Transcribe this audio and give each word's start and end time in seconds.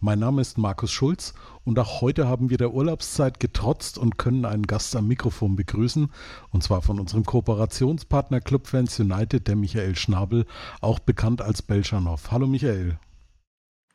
Mein 0.00 0.20
Name 0.20 0.42
ist 0.42 0.58
Markus 0.58 0.92
Schulz 0.92 1.34
und 1.64 1.76
auch 1.76 2.00
heute 2.00 2.28
haben 2.28 2.50
wir 2.50 2.56
der 2.56 2.72
Urlaubszeit 2.72 3.40
getrotzt 3.40 3.98
und 3.98 4.16
können 4.16 4.44
einen 4.44 4.68
Gast 4.68 4.94
am 4.94 5.08
Mikrofon 5.08 5.56
begrüßen, 5.56 6.12
und 6.50 6.62
zwar 6.62 6.82
von 6.82 7.00
unserem 7.00 7.24
Kooperationspartner 7.24 8.40
Clubfans 8.40 9.00
United, 9.00 9.48
der 9.48 9.56
Michael 9.56 9.96
Schnabel, 9.96 10.46
auch 10.80 11.00
bekannt 11.00 11.42
als 11.42 11.62
Belschanow. 11.62 12.30
Hallo 12.30 12.46
Michael. 12.46 13.00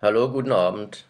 Hallo, 0.01 0.29
guten 0.29 0.51
Abend. 0.51 1.07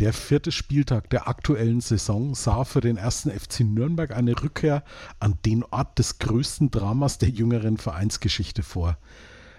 Der 0.00 0.12
vierte 0.12 0.52
Spieltag 0.52 1.08
der 1.08 1.26
aktuellen 1.26 1.80
Saison 1.80 2.34
sah 2.34 2.64
für 2.64 2.82
den 2.82 2.98
ersten 2.98 3.30
FC 3.30 3.60
Nürnberg 3.60 4.14
eine 4.14 4.38
Rückkehr 4.42 4.84
an 5.18 5.38
den 5.46 5.64
Ort 5.64 5.98
des 5.98 6.18
größten 6.18 6.70
Dramas 6.70 7.16
der 7.16 7.30
jüngeren 7.30 7.78
Vereinsgeschichte 7.78 8.62
vor. 8.62 8.98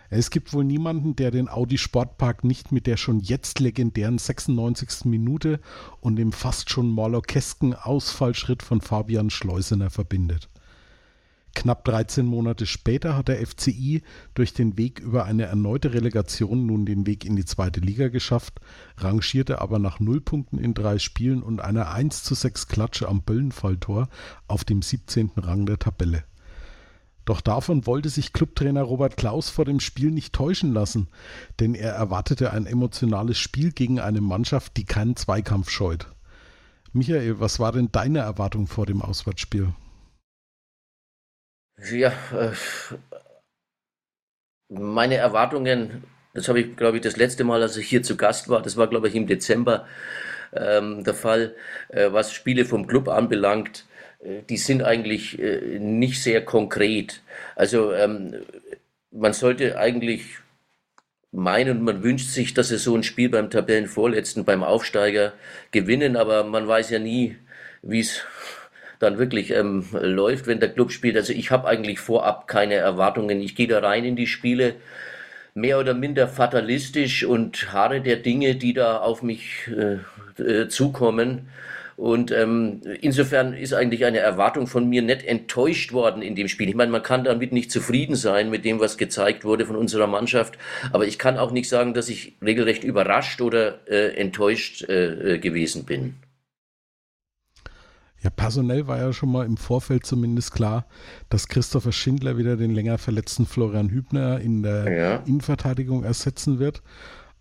Es 0.09 0.29
gibt 0.29 0.53
wohl 0.53 0.63
niemanden, 0.63 1.15
der 1.15 1.31
den 1.31 1.49
Audi 1.49 1.77
Sportpark 1.77 2.43
nicht 2.43 2.71
mit 2.71 2.87
der 2.87 2.97
schon 2.97 3.19
jetzt 3.19 3.59
legendären 3.59 4.17
96. 4.17 5.05
Minute 5.05 5.59
und 5.99 6.15
dem 6.15 6.31
fast 6.31 6.69
schon 6.69 6.89
morlokesken 6.89 7.73
Ausfallschritt 7.73 8.63
von 8.63 8.79
Fabian 8.81 9.29
Schleusener 9.29 9.89
verbindet. 9.89 10.49
Knapp 11.57 11.85
13 11.85 12.23
Monate 12.25 12.67
später 12.67 13.17
hat 13.17 13.29
der 13.29 13.45
FCI 13.45 14.03
durch 14.35 14.53
den 14.53 14.77
Weg 14.77 14.99
über 14.99 15.25
eine 15.25 15.45
erneute 15.45 15.91
Relegation 15.91 16.67
nun 16.67 16.85
den 16.85 17.07
Weg 17.07 17.25
in 17.25 17.35
die 17.35 17.45
zweite 17.45 17.79
Liga 17.79 18.09
geschafft, 18.09 18.61
rangierte 18.97 19.59
aber 19.59 19.79
nach 19.79 19.99
null 19.99 20.21
Punkten 20.21 20.59
in 20.59 20.75
drei 20.75 20.99
Spielen 20.99 21.41
und 21.41 21.59
einer 21.59 21.91
1 21.91 22.23
zu 22.23 22.35
6 22.35 22.67
Klatsche 22.67 23.07
am 23.07 23.23
Böllenfalltor 23.23 24.07
auf 24.47 24.65
dem 24.65 24.83
17. 24.83 25.31
Rang 25.35 25.65
der 25.65 25.79
Tabelle. 25.79 26.25
Doch 27.27 27.41
davon 27.41 27.85
wollte 27.85 28.07
sich 28.07 28.31
Clubtrainer 28.31 28.83
Robert 28.83 29.17
Klaus 29.17 29.49
vor 29.49 29.65
dem 29.65 29.81
Spiel 29.81 30.11
nicht 30.11 30.33
täuschen 30.33 30.73
lassen, 30.73 31.09
denn 31.59 31.75
er 31.75 31.91
erwartete 31.91 32.53
ein 32.53 32.65
emotionales 32.65 33.37
Spiel 33.37 33.73
gegen 33.73 33.99
eine 33.99 34.21
Mannschaft, 34.21 34.77
die 34.77 34.85
keinen 34.85 35.17
Zweikampf 35.17 35.69
scheut. 35.69 36.07
Michael, 36.93 37.41
was 37.41 37.59
war 37.59 37.73
denn 37.73 37.91
deine 37.91 38.19
Erwartung 38.19 38.65
vor 38.65 38.85
dem 38.85 39.01
Auswärtsspiel? 39.01 39.73
Ja, 41.91 42.13
äh, 42.31 42.53
meine 44.69 45.15
Erwartungen, 45.15 46.05
das 46.33 46.47
habe 46.47 46.61
ich, 46.61 46.77
glaube 46.77 46.95
ich, 46.95 47.03
das 47.03 47.17
letzte 47.17 47.43
Mal, 47.43 47.61
als 47.61 47.75
ich 47.75 47.89
hier 47.89 48.03
zu 48.03 48.15
Gast 48.15 48.47
war, 48.47 48.61
das 48.61 48.77
war, 48.77 48.87
glaube 48.87 49.09
ich, 49.09 49.15
im 49.15 49.27
Dezember 49.27 49.85
ähm, 50.53 51.03
der 51.03 51.13
Fall, 51.13 51.55
äh, 51.89 52.09
was 52.13 52.31
Spiele 52.31 52.63
vom 52.63 52.87
Club 52.87 53.09
anbelangt, 53.09 53.85
die 54.19 54.57
sind 54.57 54.83
eigentlich 54.83 55.39
äh, 55.39 55.79
nicht 55.79 56.21
sehr 56.21 56.43
konkret. 56.43 57.21
Also 57.55 57.93
ähm, 57.93 58.35
man 59.11 59.33
sollte 59.33 59.77
eigentlich 59.77 60.37
meinen, 61.31 61.83
man 61.83 62.03
wünscht 62.03 62.29
sich, 62.29 62.53
dass 62.53 62.69
sie 62.69 62.77
so 62.77 62.95
ein 62.95 63.03
Spiel 63.03 63.29
beim 63.29 63.49
Tabellenvorletzten, 63.49 64.45
beim 64.45 64.63
Aufsteiger 64.63 65.33
gewinnen, 65.71 66.15
aber 66.15 66.43
man 66.43 66.67
weiß 66.67 66.89
ja 66.89 66.99
nie, 66.99 67.37
wie 67.81 67.99
es 67.99 68.21
dann 68.99 69.19
wirklich 69.19 69.51
ähm, 69.51 69.85
läuft, 69.91 70.47
wenn 70.47 70.59
der 70.59 70.73
Club 70.73 70.91
spielt. 70.91 71.15
Also 71.15 71.33
ich 71.33 71.51
habe 71.51 71.67
eigentlich 71.67 71.99
vorab 71.99 72.47
keine 72.47 72.75
Erwartungen. 72.75 73.41
Ich 73.41 73.55
gehe 73.55 73.67
da 73.67 73.79
rein 73.79 74.05
in 74.05 74.15
die 74.15 74.27
Spiele 74.27 74.75
mehr 75.53 75.79
oder 75.79 75.93
minder 75.93 76.27
fatalistisch 76.27 77.23
und 77.23 77.73
harre 77.73 78.01
der 78.01 78.17
Dinge, 78.17 78.55
die 78.55 78.73
da 78.73 78.97
auf 78.97 79.23
mich 79.23 79.67
äh, 79.67 80.41
äh, 80.41 80.67
zukommen. 80.67 81.49
Und 81.97 82.31
ähm, 82.31 82.81
insofern 83.01 83.53
ist 83.53 83.73
eigentlich 83.73 84.05
eine 84.05 84.19
Erwartung 84.19 84.67
von 84.67 84.87
mir 84.87 85.01
nicht 85.01 85.23
enttäuscht 85.23 85.93
worden 85.93 86.21
in 86.21 86.35
dem 86.35 86.47
Spiel. 86.47 86.69
Ich 86.69 86.75
meine, 86.75 86.91
man 86.91 87.01
kann 87.01 87.23
damit 87.23 87.51
nicht 87.51 87.71
zufrieden 87.71 88.15
sein 88.15 88.51
mit 88.51 88.65
dem, 88.65 88.79
was 88.79 88.99
gezeigt 88.99 89.43
wurde 89.43 89.65
von 89.65 89.75
unserer 89.75 90.05
Mannschaft. 90.05 90.59
Aber 90.93 91.07
ich 91.07 91.17
kann 91.17 91.37
auch 91.39 91.51
nicht 91.51 91.67
sagen, 91.67 91.95
dass 91.95 92.07
ich 92.07 92.37
regelrecht 92.39 92.83
überrascht 92.83 93.41
oder 93.41 93.79
äh, 93.89 94.15
enttäuscht 94.15 94.83
äh, 94.87 95.33
äh 95.33 95.39
gewesen 95.39 95.85
bin. 95.85 96.13
Ja, 98.21 98.29
personell 98.29 98.85
war 98.87 98.99
ja 98.99 99.11
schon 99.11 99.31
mal 99.31 99.47
im 99.47 99.57
Vorfeld 99.57 100.05
zumindest 100.05 100.53
klar, 100.53 100.85
dass 101.29 101.47
Christopher 101.47 101.91
Schindler 101.91 102.37
wieder 102.37 102.57
den 102.57 102.75
länger 102.75 102.99
verletzten 102.99 103.47
Florian 103.47 103.89
Hübner 103.89 104.39
in 104.39 104.61
der 104.61 104.91
ja. 104.91 105.15
Innenverteidigung 105.25 106.03
ersetzen 106.03 106.59
wird. 106.59 106.83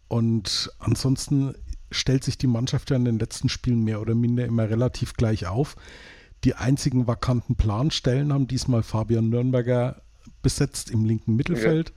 Und 0.08 0.70
ansonsten 0.78 1.54
stellt 1.90 2.24
sich 2.24 2.38
die 2.38 2.46
Mannschaft 2.46 2.90
ja 2.90 2.96
in 2.96 3.04
den 3.04 3.18
letzten 3.18 3.48
Spielen 3.48 3.84
mehr 3.84 4.00
oder 4.00 4.14
minder 4.14 4.44
immer 4.44 4.68
relativ 4.68 5.14
gleich 5.14 5.46
auf. 5.46 5.76
Die 6.44 6.54
einzigen 6.54 7.06
vakanten 7.06 7.56
Planstellen 7.56 8.32
haben 8.32 8.46
diesmal 8.46 8.82
Fabian 8.82 9.28
Nürnberger 9.28 10.02
besetzt 10.42 10.90
im 10.90 11.04
linken 11.04 11.36
Mittelfeld, 11.36 11.90
ja. 11.90 11.94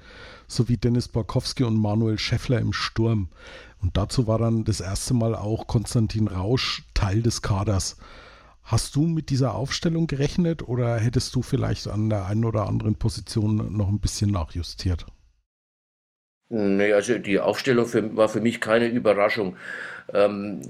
sowie 0.48 0.78
Dennis 0.78 1.08
Borkowski 1.08 1.64
und 1.64 1.78
Manuel 1.78 2.18
Scheffler 2.18 2.60
im 2.60 2.74
Sturm. 2.74 3.30
Und 3.82 3.98
dazu 3.98 4.28
war 4.28 4.40
dann 4.40 4.64
das 4.66 4.82
erste 4.82 5.14
Mal 5.14 5.36
auch 5.36 5.68
Konstantin 5.68 6.28
Rausch 6.28 6.84
Teil 6.94 7.22
des 7.22 7.42
Kaders. 7.42 7.98
Hast 8.64 8.96
du 8.96 9.04
mit 9.08 9.30
dieser 9.30 9.56
Aufstellung 9.56 10.08
gerechnet 10.08 10.68
oder 10.68 10.98
hättest 10.98 11.34
du 11.36 11.42
vielleicht 11.42 11.88
an 11.88 12.10
der 12.10 12.26
einen 12.26 12.46
oder 12.46 12.68
anderen 12.68 12.96
Position 12.96 13.76
noch 13.76 13.88
ein 13.88 14.00
bisschen 14.00 14.32
nachjustiert? 14.32 15.06
Nee, 16.50 16.94
also 16.94 17.18
die 17.20 17.40
Aufstellung 17.40 17.86
für, 17.86 18.16
war 18.16 18.28
für 18.28 18.42
mich 18.42 18.60
keine 18.60 18.88
Überraschung. 18.88 19.56
Ähm, 20.14 20.62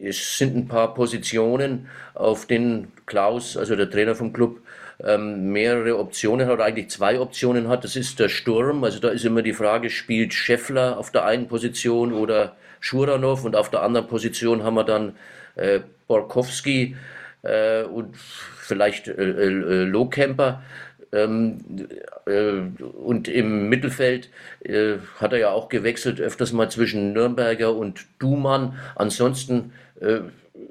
es 0.00 0.38
sind 0.38 0.56
ein 0.56 0.68
paar 0.68 0.92
Positionen, 0.94 1.88
auf 2.14 2.46
denen 2.46 2.92
Klaus, 3.06 3.56
also 3.56 3.76
der 3.76 3.88
Trainer 3.90 4.14
vom 4.14 4.32
Club, 4.32 4.60
ähm, 5.04 5.52
mehrere 5.52 5.98
Optionen 5.98 6.46
hat, 6.46 6.54
oder 6.54 6.64
eigentlich 6.64 6.90
zwei 6.90 7.20
Optionen 7.20 7.68
hat. 7.68 7.84
Das 7.84 7.96
ist 7.96 8.18
der 8.18 8.28
Sturm. 8.28 8.82
Also 8.84 8.98
da 8.98 9.08
ist 9.10 9.24
immer 9.24 9.42
die 9.42 9.52
Frage, 9.52 9.90
spielt 9.90 10.34
Scheffler 10.34 10.98
auf 10.98 11.10
der 11.12 11.24
einen 11.24 11.48
Position 11.48 12.12
oder 12.12 12.56
Schuranov 12.80 13.44
und 13.44 13.56
auf 13.56 13.70
der 13.70 13.82
anderen 13.82 14.06
Position 14.08 14.64
haben 14.64 14.74
wir 14.74 14.84
dann 14.84 15.16
äh, 15.54 15.80
Borkowski 16.06 16.96
äh, 17.42 17.82
und 17.84 18.16
vielleicht 18.16 19.08
äh, 19.08 19.12
äh, 19.12 19.84
Lohkemper. 19.84 20.62
Ähm, 21.12 21.88
äh, 22.26 22.60
und 22.80 23.28
im 23.28 23.68
Mittelfeld 23.68 24.30
äh, 24.60 24.96
hat 25.18 25.32
er 25.32 25.38
ja 25.38 25.50
auch 25.50 25.68
gewechselt, 25.68 26.20
öfters 26.20 26.52
mal 26.52 26.70
zwischen 26.70 27.12
Nürnberger 27.12 27.74
und 27.74 28.06
Dumann. 28.18 28.78
Ansonsten 28.96 29.72
äh, 30.00 30.20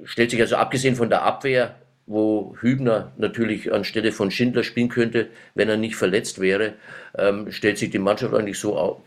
stellt 0.04 0.32
sich 0.32 0.42
also 0.42 0.58
abgesehen 0.58 0.96
von 0.96 1.10
der 1.10 1.24
Abwehr, 1.24 1.76
wo 2.06 2.56
Hübner 2.60 3.14
natürlich 3.18 3.74
anstelle 3.74 4.12
von 4.12 4.30
Schindler 4.30 4.64
spielen 4.64 4.90
könnte, 4.90 5.30
wenn 5.56 5.70
er 5.70 5.78
nicht 5.78 5.96
verletzt 5.96 6.40
wäre, 6.40 6.74
ähm, 7.18 7.52
stellt 7.52 7.78
sich 7.78 7.90
die 7.90 8.00
Mannschaft 8.00 8.34
eigentlich 8.34 8.60
so 8.60 8.78
auf, 8.78 9.00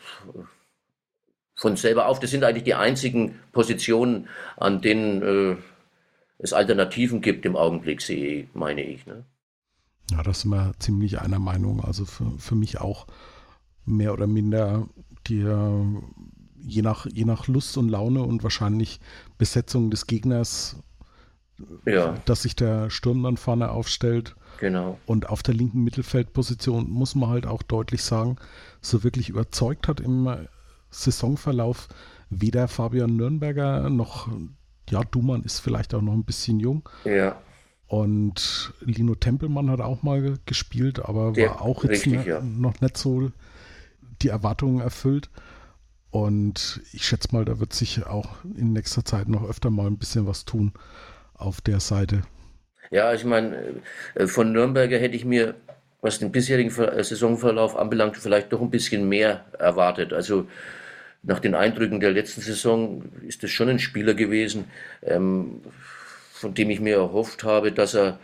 von 1.55 1.77
selber 1.77 2.07
auf. 2.07 2.19
Das 2.19 2.31
sind 2.31 2.43
eigentlich 2.43 2.65
die 2.65 2.75
einzigen 2.75 3.39
Positionen, 3.53 4.29
an 4.57 4.81
denen 4.81 5.63
es 6.39 6.53
Alternativen 6.53 7.21
gibt 7.21 7.45
im 7.47 7.57
Augenblick, 7.57 8.01
sehe, 8.01 8.49
meine 8.55 8.83
ich. 8.83 9.07
Ne? 9.07 9.25
Ja, 10.11 10.23
das 10.23 10.41
sind 10.41 10.51
wir 10.51 10.73
ziemlich 10.79 11.21
einer 11.21 11.39
Meinung. 11.39 11.85
Also 11.85 12.05
für, 12.05 12.31
für 12.39 12.55
mich 12.55 12.81
auch 12.81 13.07
mehr 13.85 14.13
oder 14.13 14.27
minder 14.27 14.89
die, 15.27 15.47
je 16.61 16.83
nach, 16.83 17.07
je 17.07 17.25
nach 17.25 17.47
Lust 17.47 17.77
und 17.77 17.89
Laune 17.89 18.23
und 18.23 18.43
wahrscheinlich 18.43 19.01
Besetzung 19.37 19.91
des 19.91 20.07
Gegners, 20.07 20.77
ja. 21.85 22.15
dass 22.25 22.43
sich 22.43 22.57
der 22.57 22.91
Sturm 22.91 23.23
dann 23.23 23.37
vorne 23.37 23.71
aufstellt. 23.71 24.37
Genau. 24.61 24.99
Und 25.07 25.29
auf 25.29 25.43
der 25.43 25.55
linken 25.55 25.85
Mittelfeldposition 25.85 26.91
muss 26.91 27.15
man 27.15 27.31
halt 27.31 27.47
auch 27.47 27.63
deutlich 27.63 28.03
sagen, 28.03 28.37
so 28.81 29.05
wirklich 29.05 29.29
überzeugt 29.29 29.89
hat 29.89 30.01
im 30.01 30.29
Saisonverlauf 30.91 31.89
weder 32.31 32.69
Fabian 32.69 33.17
Nürnberger 33.17 33.89
noch, 33.91 34.29
ja, 34.91 35.03
Dumann 35.05 35.43
ist 35.43 35.61
vielleicht 35.61 35.95
auch 35.95 36.03
noch 36.03 36.13
ein 36.13 36.25
bisschen 36.25 36.61
jung. 36.61 36.89
Ja. 37.05 37.41
Und 37.89 38.75
Lino 38.81 39.15
Tempelmann 39.15 39.71
hat 39.71 39.81
auch 39.81 40.03
mal 40.03 40.39
gespielt, 40.45 41.01
aber 41.01 41.33
Der, 41.33 41.51
war 41.51 41.63
auch 41.63 41.83
jetzt 41.85 41.91
richtig, 41.91 42.13
ne, 42.13 42.27
ja. 42.27 42.41
noch 42.41 42.81
nicht 42.83 42.99
so 42.99 43.33
die 44.21 44.29
Erwartungen 44.29 44.81
erfüllt. 44.81 45.31
Und 46.11 46.83
ich 46.93 47.07
schätze 47.07 47.29
mal, 47.33 47.45
da 47.45 47.61
wird 47.61 47.73
sich 47.73 48.07
auch 48.07 48.45
in 48.57 48.73
nächster 48.73 49.05
Zeit 49.05 49.29
noch 49.29 49.49
öfter 49.49 49.71
mal 49.71 49.87
ein 49.87 49.99
bisschen 49.99 50.27
was 50.27 50.45
tun 50.45 50.73
auf 51.35 51.61
der 51.61 51.81
Seite. 51.81 52.23
Ja, 52.91 53.13
ich 53.15 53.25
meine, 53.25 53.81
äh, 54.15 54.27
von 54.27 54.53
Nürnberger 54.53 54.99
hätte 54.99 55.17
ich 55.17 55.25
mir, 55.25 55.55
was 56.01 56.19
den 56.19 56.33
bisherigen 56.33 56.75
äh, 56.83 57.03
Saisonverlauf 57.03 57.77
anbelangt, 57.77 58.17
vielleicht 58.17 58.53
doch 58.53 58.61
ein 58.61 58.71
bisschen 58.71 59.09
mehr 59.09 59.45
erwartet. 59.59 60.13
Also 60.13 60.47
nach 61.23 61.41
den 61.41 61.55
Eindrücken 61.55 62.01
der 62.01 62.13
letzten 62.13 62.41
Saison 62.41 63.03
ist 63.27 63.45
es 63.45 63.51
schon 63.51 63.69
ein 63.69 63.79
Spieler 63.79 64.15
gewesen, 64.15 64.65
ähm, 65.03 65.61
von 66.39 66.55
dem 66.55 66.71
ich 66.71 66.81
mir 66.81 66.97
erhofft 66.97 67.45
habe, 67.45 67.73
dass 67.73 67.95
er 67.95 68.19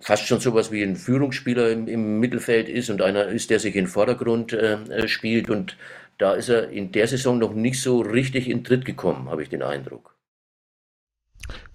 fast 0.00 0.26
schon 0.26 0.40
sowas 0.40 0.72
wie 0.72 0.82
ein 0.82 0.96
Führungsspieler 0.96 1.70
im, 1.70 1.86
im 1.86 2.18
Mittelfeld 2.18 2.68
ist 2.68 2.90
und 2.90 3.02
einer 3.02 3.26
ist, 3.26 3.50
der 3.50 3.60
sich 3.60 3.76
in 3.76 3.84
den 3.84 3.90
Vordergrund 3.90 4.52
äh, 4.52 5.06
spielt. 5.08 5.48
Und 5.48 5.76
da 6.18 6.34
ist 6.34 6.48
er 6.48 6.70
in 6.70 6.92
der 6.92 7.06
Saison 7.06 7.38
noch 7.38 7.54
nicht 7.54 7.80
so 7.80 8.00
richtig 8.00 8.48
in 8.48 8.64
Tritt 8.64 8.84
gekommen, 8.84 9.28
habe 9.28 9.42
ich 9.42 9.48
den 9.48 9.62
Eindruck. 9.62 10.16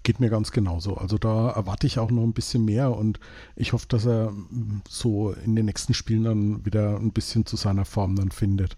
Geht 0.02 0.20
mir 0.20 0.30
ganz 0.30 0.52
genauso. 0.52 0.96
Also 0.96 1.18
da 1.18 1.50
erwarte 1.50 1.86
ich 1.86 1.98
auch 1.98 2.10
noch 2.10 2.22
ein 2.22 2.32
bisschen 2.32 2.64
mehr 2.64 2.90
und 2.90 3.18
ich 3.56 3.72
hoffe, 3.72 3.86
dass 3.88 4.06
er 4.06 4.30
mm, 4.30 4.82
so 4.88 5.32
in 5.32 5.56
den 5.56 5.66
nächsten 5.66 5.94
Spielen 5.94 6.24
dann 6.24 6.66
wieder 6.66 6.96
ein 6.96 7.12
bisschen 7.12 7.46
zu 7.46 7.56
seiner 7.56 7.84
Form 7.84 8.16
dann 8.16 8.30
findet. 8.30 8.76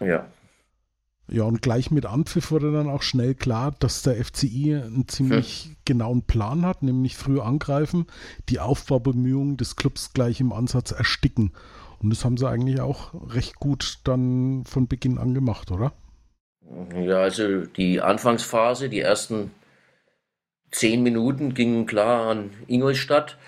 Ja. 0.00 0.26
Ja, 1.32 1.44
und 1.44 1.62
gleich 1.62 1.92
mit 1.92 2.06
Anpfiff 2.06 2.50
wurde 2.50 2.72
dann 2.72 2.90
auch 2.90 3.02
schnell 3.02 3.34
klar, 3.34 3.72
dass 3.78 4.02
der 4.02 4.22
FCI 4.22 4.74
einen 4.74 5.06
ziemlich 5.06 5.64
hm. 5.64 5.76
genauen 5.84 6.22
Plan 6.22 6.66
hat, 6.66 6.82
nämlich 6.82 7.16
früh 7.16 7.40
angreifen, 7.40 8.06
die 8.48 8.58
Aufbaubemühungen 8.58 9.56
des 9.56 9.76
Clubs 9.76 10.12
gleich 10.12 10.40
im 10.40 10.52
Ansatz 10.52 10.90
ersticken. 10.90 11.52
Und 12.02 12.10
das 12.10 12.24
haben 12.24 12.36
sie 12.36 12.48
eigentlich 12.48 12.80
auch 12.80 13.14
recht 13.32 13.56
gut 13.56 13.98
dann 14.04 14.64
von 14.64 14.88
Beginn 14.88 15.18
an 15.18 15.32
gemacht, 15.34 15.70
oder? 15.70 15.92
Ja, 16.94 17.18
also 17.18 17.64
die 17.64 18.00
Anfangsphase, 18.00 18.88
die 18.88 19.00
ersten 19.00 19.52
zehn 20.72 21.02
Minuten 21.02 21.54
gingen 21.54 21.86
klar 21.86 22.28
an 22.28 22.50
Ingolstadt, 22.66 23.38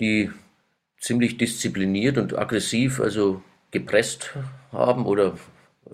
die 0.00 0.30
ziemlich 0.98 1.38
diszipliniert 1.38 2.18
und 2.18 2.36
aggressiv, 2.36 3.00
also 3.00 3.42
gepresst 3.70 4.34
haben 4.72 5.06
oder 5.06 5.38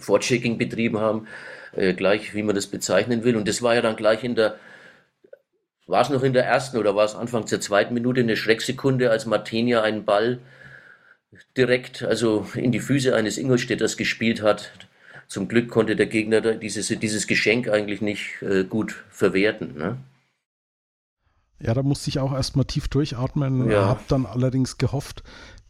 Fortchecking 0.01 0.59
betrieben 0.59 0.99
haben, 0.99 1.27
äh, 1.77 1.95
gleich 1.95 2.35
wie 2.35 2.43
man 2.43 2.55
das 2.55 2.67
bezeichnen 2.67 3.25
will. 3.25 3.37
Und 3.37 3.49
das 3.49 3.63
war 3.63 3.75
ja 3.75 3.83
dann 3.83 3.97
gleich 3.97 4.25
in 4.25 4.35
der, 4.35 4.57
war 5.87 6.03
es 6.03 6.11
noch 6.11 6.23
in 6.23 6.33
der 6.33 6.45
ersten 6.45 6.79
oder 6.79 6.95
war 6.97 7.05
es 7.05 7.15
Anfang 7.15 7.47
der 7.47 7.61
zweiten 7.61 7.95
Minute 7.95 8.21
eine 8.21 8.37
Schrecksekunde, 8.37 9.11
als 9.11 9.27
Martinia 9.27 9.83
einen 9.83 10.05
Ball 10.05 10.39
direkt, 11.57 12.03
also 12.03 12.47
in 12.55 12.73
die 12.73 12.81
Füße 12.81 13.15
eines 13.15 13.39
Ingolstädters 13.39 13.97
gespielt 13.97 14.43
hat. 14.43 14.73
Zum 15.29 15.47
Glück 15.47 15.69
konnte 15.69 15.95
der 15.95 16.07
Gegner 16.07 16.41
dieses, 16.41 16.89
dieses 16.89 17.27
Geschenk 17.29 17.69
eigentlich 17.69 18.01
nicht 18.01 18.43
äh, 18.43 18.65
gut 18.65 19.05
verwerten. 19.11 19.79
Ne? 19.79 19.97
Ja, 21.61 21.75
da 21.75 21.83
musste 21.83 22.09
ich 22.09 22.19
auch 22.19 22.33
erstmal 22.33 22.65
tief 22.65 22.89
durchatmen. 22.89 23.71
Ja. 23.71 23.87
Habe 23.87 24.01
dann 24.09 24.27
allerdings 24.27 24.79
gehofft, 24.79 25.23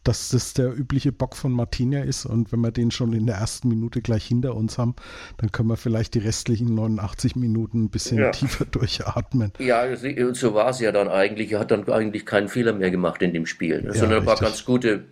dass 0.03 0.29
das 0.29 0.53
der 0.53 0.75
übliche 0.75 1.11
Bock 1.11 1.35
von 1.35 1.51
Martinia 1.51 2.03
ist 2.03 2.25
und 2.25 2.51
wenn 2.51 2.61
wir 2.61 2.71
den 2.71 2.91
schon 2.91 3.13
in 3.13 3.27
der 3.27 3.35
ersten 3.35 3.67
Minute 3.67 4.01
gleich 4.01 4.25
hinter 4.25 4.55
uns 4.55 4.77
haben, 4.77 4.95
dann 5.37 5.51
können 5.51 5.69
wir 5.69 5.77
vielleicht 5.77 6.15
die 6.15 6.19
restlichen 6.19 6.73
89 6.73 7.35
Minuten 7.35 7.83
ein 7.83 7.89
bisschen 7.89 8.17
ja. 8.17 8.31
tiefer 8.31 8.65
durchatmen. 8.71 9.53
Ja, 9.59 9.83
so 9.95 10.53
war 10.53 10.69
es 10.69 10.79
ja 10.79 10.91
dann 10.91 11.07
eigentlich. 11.07 11.51
Er 11.51 11.59
hat 11.59 11.71
dann 11.71 11.87
eigentlich 11.89 12.25
keinen 12.25 12.49
Fehler 12.49 12.73
mehr 12.73 12.91
gemacht 12.91 13.21
in 13.21 13.33
dem 13.33 13.45
Spiel, 13.45 13.81
ne? 13.83 13.93
sondern 13.93 14.19
ein 14.19 14.25
paar 14.25 14.37
ganz 14.37 14.65
gute 14.65 15.05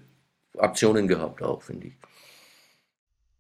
Aktionen 0.58 1.08
gehabt 1.08 1.44
auch, 1.44 1.62
finde 1.62 1.88
ich. 1.88 1.94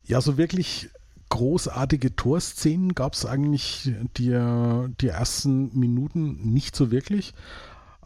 Ja, 0.04 0.22
so 0.22 0.38
wirklich 0.38 0.90
großartige 1.30 2.16
Torszenen 2.16 2.96
gab 2.96 3.13
es 3.13 3.25
eigentlich 3.25 3.92
die, 4.18 4.90
die 5.00 5.07
ersten 5.07 5.78
Minuten 5.78 6.51
nicht 6.51 6.75
so 6.75 6.92
wirklich. 6.92 7.34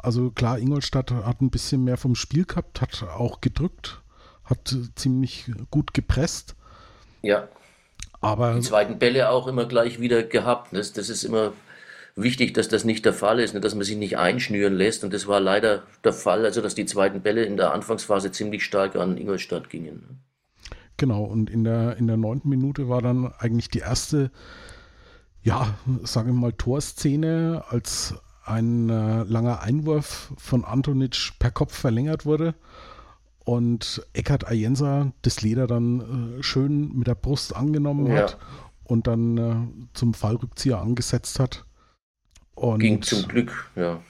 Also 0.03 0.31
klar, 0.31 0.59
Ingolstadt 0.59 1.11
hat 1.11 1.41
ein 1.41 1.49
bisschen 1.49 1.85
mehr 1.85 1.95
vom 1.95 2.13
Spiel 2.15 2.43
gehabt, 2.45 2.81
hat 2.81 3.03
auch 3.03 3.39
gedrückt, 3.39 4.01
hat 4.43 4.75
ziemlich 4.95 5.49
gut 5.71 5.93
gepresst. 5.93 6.55
Ja. 7.21 7.47
Aber 8.19 8.55
die 8.55 8.61
zweiten 8.61 8.99
Bälle 8.99 9.29
auch 9.29 9.47
immer 9.47 9.65
gleich 9.65 10.01
wieder 10.01 10.21
gehabt. 10.21 10.73
Das, 10.73 10.91
das 10.91 11.09
ist 11.09 11.23
immer 11.23 11.53
wichtig, 12.15 12.53
dass 12.53 12.67
das 12.67 12.83
nicht 12.83 13.05
der 13.05 13.13
Fall 13.13 13.39
ist, 13.39 13.53
ne, 13.53 13.61
dass 13.61 13.75
man 13.75 13.85
sich 13.85 13.95
nicht 13.95 14.17
einschnüren 14.17 14.73
lässt. 14.73 15.05
Und 15.05 15.13
das 15.13 15.25
war 15.27 15.39
leider 15.39 15.83
der 16.03 16.13
Fall, 16.13 16.45
also 16.45 16.59
dass 16.61 16.75
die 16.75 16.85
zweiten 16.85 17.21
Bälle 17.21 17.45
in 17.45 17.55
der 17.55 17.73
Anfangsphase 17.73 18.31
ziemlich 18.31 18.65
stark 18.65 18.97
an 18.97 19.17
Ingolstadt 19.17 19.69
gingen. 19.69 19.95
Ne. 19.95 20.17
Genau, 20.97 21.23
und 21.23 21.49
in 21.49 21.63
der, 21.63 21.95
in 21.97 22.07
der 22.07 22.17
neunten 22.17 22.49
Minute 22.49 22.87
war 22.87 23.01
dann 23.01 23.31
eigentlich 23.39 23.69
die 23.69 23.79
erste, 23.79 24.31
ja, 25.41 25.75
sagen 26.03 26.27
wir 26.27 26.33
mal, 26.33 26.53
Torszene, 26.53 27.63
als 27.69 28.15
ein 28.45 28.89
äh, 28.89 29.23
langer 29.23 29.61
Einwurf 29.61 30.33
von 30.37 30.65
Antonic 30.65 31.33
per 31.39 31.51
Kopf 31.51 31.77
verlängert 31.77 32.25
wurde 32.25 32.55
und 33.45 34.05
Eckhard 34.13 34.47
Ayensa 34.47 35.11
das 35.21 35.41
Leder 35.41 35.67
dann 35.67 36.39
äh, 36.39 36.43
schön 36.43 36.95
mit 36.97 37.07
der 37.07 37.15
Brust 37.15 37.55
angenommen 37.55 38.07
ja. 38.07 38.23
hat 38.23 38.37
und 38.83 39.07
dann 39.07 39.37
äh, 39.37 39.55
zum 39.93 40.13
Fallrückzieher 40.13 40.79
angesetzt 40.79 41.39
hat. 41.39 41.65
Und 42.55 42.79
Ging 42.79 43.01
zum 43.01 43.27
Glück, 43.27 43.71
ja. 43.75 44.01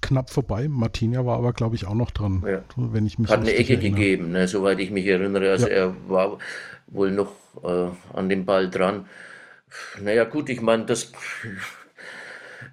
Knapp 0.00 0.30
vorbei. 0.30 0.68
Martinia 0.68 1.26
war 1.26 1.38
aber, 1.38 1.52
glaube 1.52 1.74
ich, 1.74 1.86
auch 1.86 1.94
noch 1.94 2.12
dran, 2.12 2.44
ja. 2.46 2.62
wenn 2.76 3.04
ich 3.04 3.18
mich 3.18 3.28
Hat 3.30 3.40
eine 3.40 3.54
Ecke 3.54 3.74
erinnere. 3.74 3.98
gegeben, 3.98 4.30
ne, 4.30 4.46
soweit 4.46 4.78
ich 4.78 4.90
mich 4.90 5.06
erinnere. 5.06 5.50
Also 5.50 5.66
ja. 5.66 5.74
er 5.74 6.08
war 6.08 6.38
wohl 6.86 7.10
noch 7.10 7.32
äh, 7.64 7.88
an 8.14 8.28
dem 8.28 8.44
Ball 8.44 8.70
dran. 8.70 9.06
Naja, 10.00 10.24
gut, 10.24 10.48
ich 10.50 10.60
meine, 10.60 10.86
das 10.86 11.12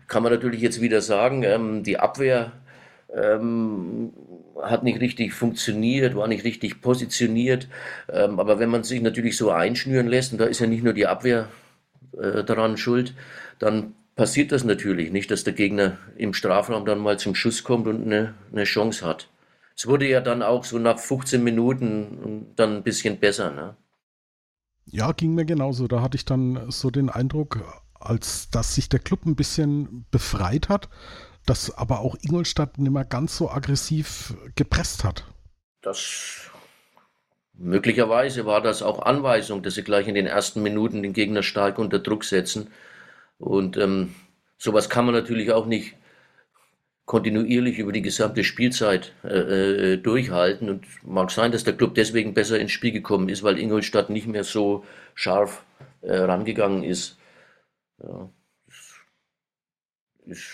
kann 0.08 0.24
man 0.24 0.32
natürlich 0.32 0.62
jetzt 0.62 0.82
wieder 0.82 1.02
sagen, 1.02 1.44
ähm, 1.44 1.84
die 1.84 2.00
Abwehr 2.00 2.52
ähm, 3.14 4.14
hat 4.62 4.84
nicht 4.84 5.00
richtig 5.00 5.34
funktioniert, 5.34 6.16
war 6.16 6.28
nicht 6.28 6.44
richtig 6.44 6.82
positioniert. 6.82 7.68
Ähm, 8.12 8.40
aber 8.40 8.60
wenn 8.60 8.70
man 8.70 8.84
sich 8.84 9.02
natürlich 9.02 9.38
so 9.38 9.52
einschnüren 9.52 10.08
lässt, 10.08 10.32
und 10.32 10.40
da 10.40 10.46
ist 10.46 10.60
ja 10.60 10.68
nicht 10.68 10.84
nur 10.84 10.94
die 10.94 11.08
Abwehr 11.08 11.50
äh, 12.18 12.44
daran 12.44 12.78
schuld, 12.78 13.14
dann 13.60 13.94
passiert 14.16 14.52
das 14.52 14.64
natürlich 14.64 15.12
nicht, 15.12 15.30
dass 15.32 15.44
der 15.44 15.54
Gegner 15.54 15.98
im 16.18 16.34
Strafraum 16.34 16.86
dann 16.86 17.00
mal 17.00 17.20
zum 17.20 17.36
Schuss 17.36 17.64
kommt 17.64 17.88
und 17.88 18.06
eine, 18.06 18.34
eine 18.52 18.64
Chance 18.64 19.06
hat. 19.06 19.30
Es 19.76 19.88
wurde 19.88 20.08
ja 20.08 20.22
dann 20.22 20.42
auch 20.42 20.64
so 20.64 20.80
nach 20.80 20.98
15 20.98 21.44
Minuten 21.44 22.48
dann 22.56 22.78
ein 22.78 22.84
bisschen 22.84 23.18
besser. 23.18 23.52
Ne? 23.52 23.76
Ja, 24.86 25.12
ging 25.12 25.36
mir 25.36 25.46
genauso. 25.46 25.88
Da 25.88 26.02
hatte 26.02 26.16
ich 26.16 26.24
dann 26.24 26.72
so 26.72 26.92
den 26.92 27.10
Eindruck, 27.10 27.60
als 28.00 28.50
dass 28.50 28.76
sich 28.76 28.90
der 28.90 29.00
Club 29.00 29.26
ein 29.26 29.36
bisschen 29.36 30.06
befreit 30.12 30.70
hat, 30.70 30.90
dass 31.46 31.76
aber 31.76 32.00
auch 32.00 32.16
Ingolstadt 32.22 32.78
nicht 32.78 32.92
mehr 32.92 33.06
ganz 33.06 33.38
so 33.38 33.50
aggressiv 33.50 34.36
gepresst 34.56 35.04
hat. 35.04 35.26
Das 35.82 36.50
möglicherweise 37.58 38.46
war 38.46 38.62
das 38.62 38.82
auch 38.82 39.00
Anweisung, 39.04 39.62
dass 39.62 39.76
sie 39.76 39.84
gleich 39.84 40.08
in 40.08 40.16
den 40.16 40.28
ersten 40.28 40.62
Minuten 40.62 41.04
den 41.04 41.14
Gegner 41.14 41.44
stark 41.44 41.80
unter 41.80 42.00
Druck 42.00 42.24
setzen. 42.24 42.72
Und 43.38 43.78
ähm, 43.78 44.16
sowas 44.58 44.90
kann 44.90 45.06
man 45.06 45.14
natürlich 45.14 45.52
auch 45.52 45.66
nicht 45.66 45.96
kontinuierlich 47.06 47.78
über 47.78 47.92
die 47.92 48.02
gesamte 48.02 48.44
Spielzeit 48.44 49.14
äh, 49.24 49.94
äh, 49.94 49.98
durchhalten. 49.98 50.70
Und 50.70 50.86
mag 51.04 51.32
sein, 51.32 51.52
dass 51.52 51.64
der 51.64 51.78
Club 51.78 51.96
deswegen 51.96 52.34
besser 52.34 52.60
ins 52.60 52.72
Spiel 52.72 52.92
gekommen 52.92 53.30
ist, 53.30 53.44
weil 53.44 53.60
Ingolstadt 53.60 54.10
nicht 54.10 54.28
mehr 54.28 54.44
so 54.44 54.84
scharf 55.14 55.64
äh, 56.02 56.16
rangegangen 56.16 56.84
ist. 56.84 57.18
Ja, 57.98 58.30
ist 60.26 60.54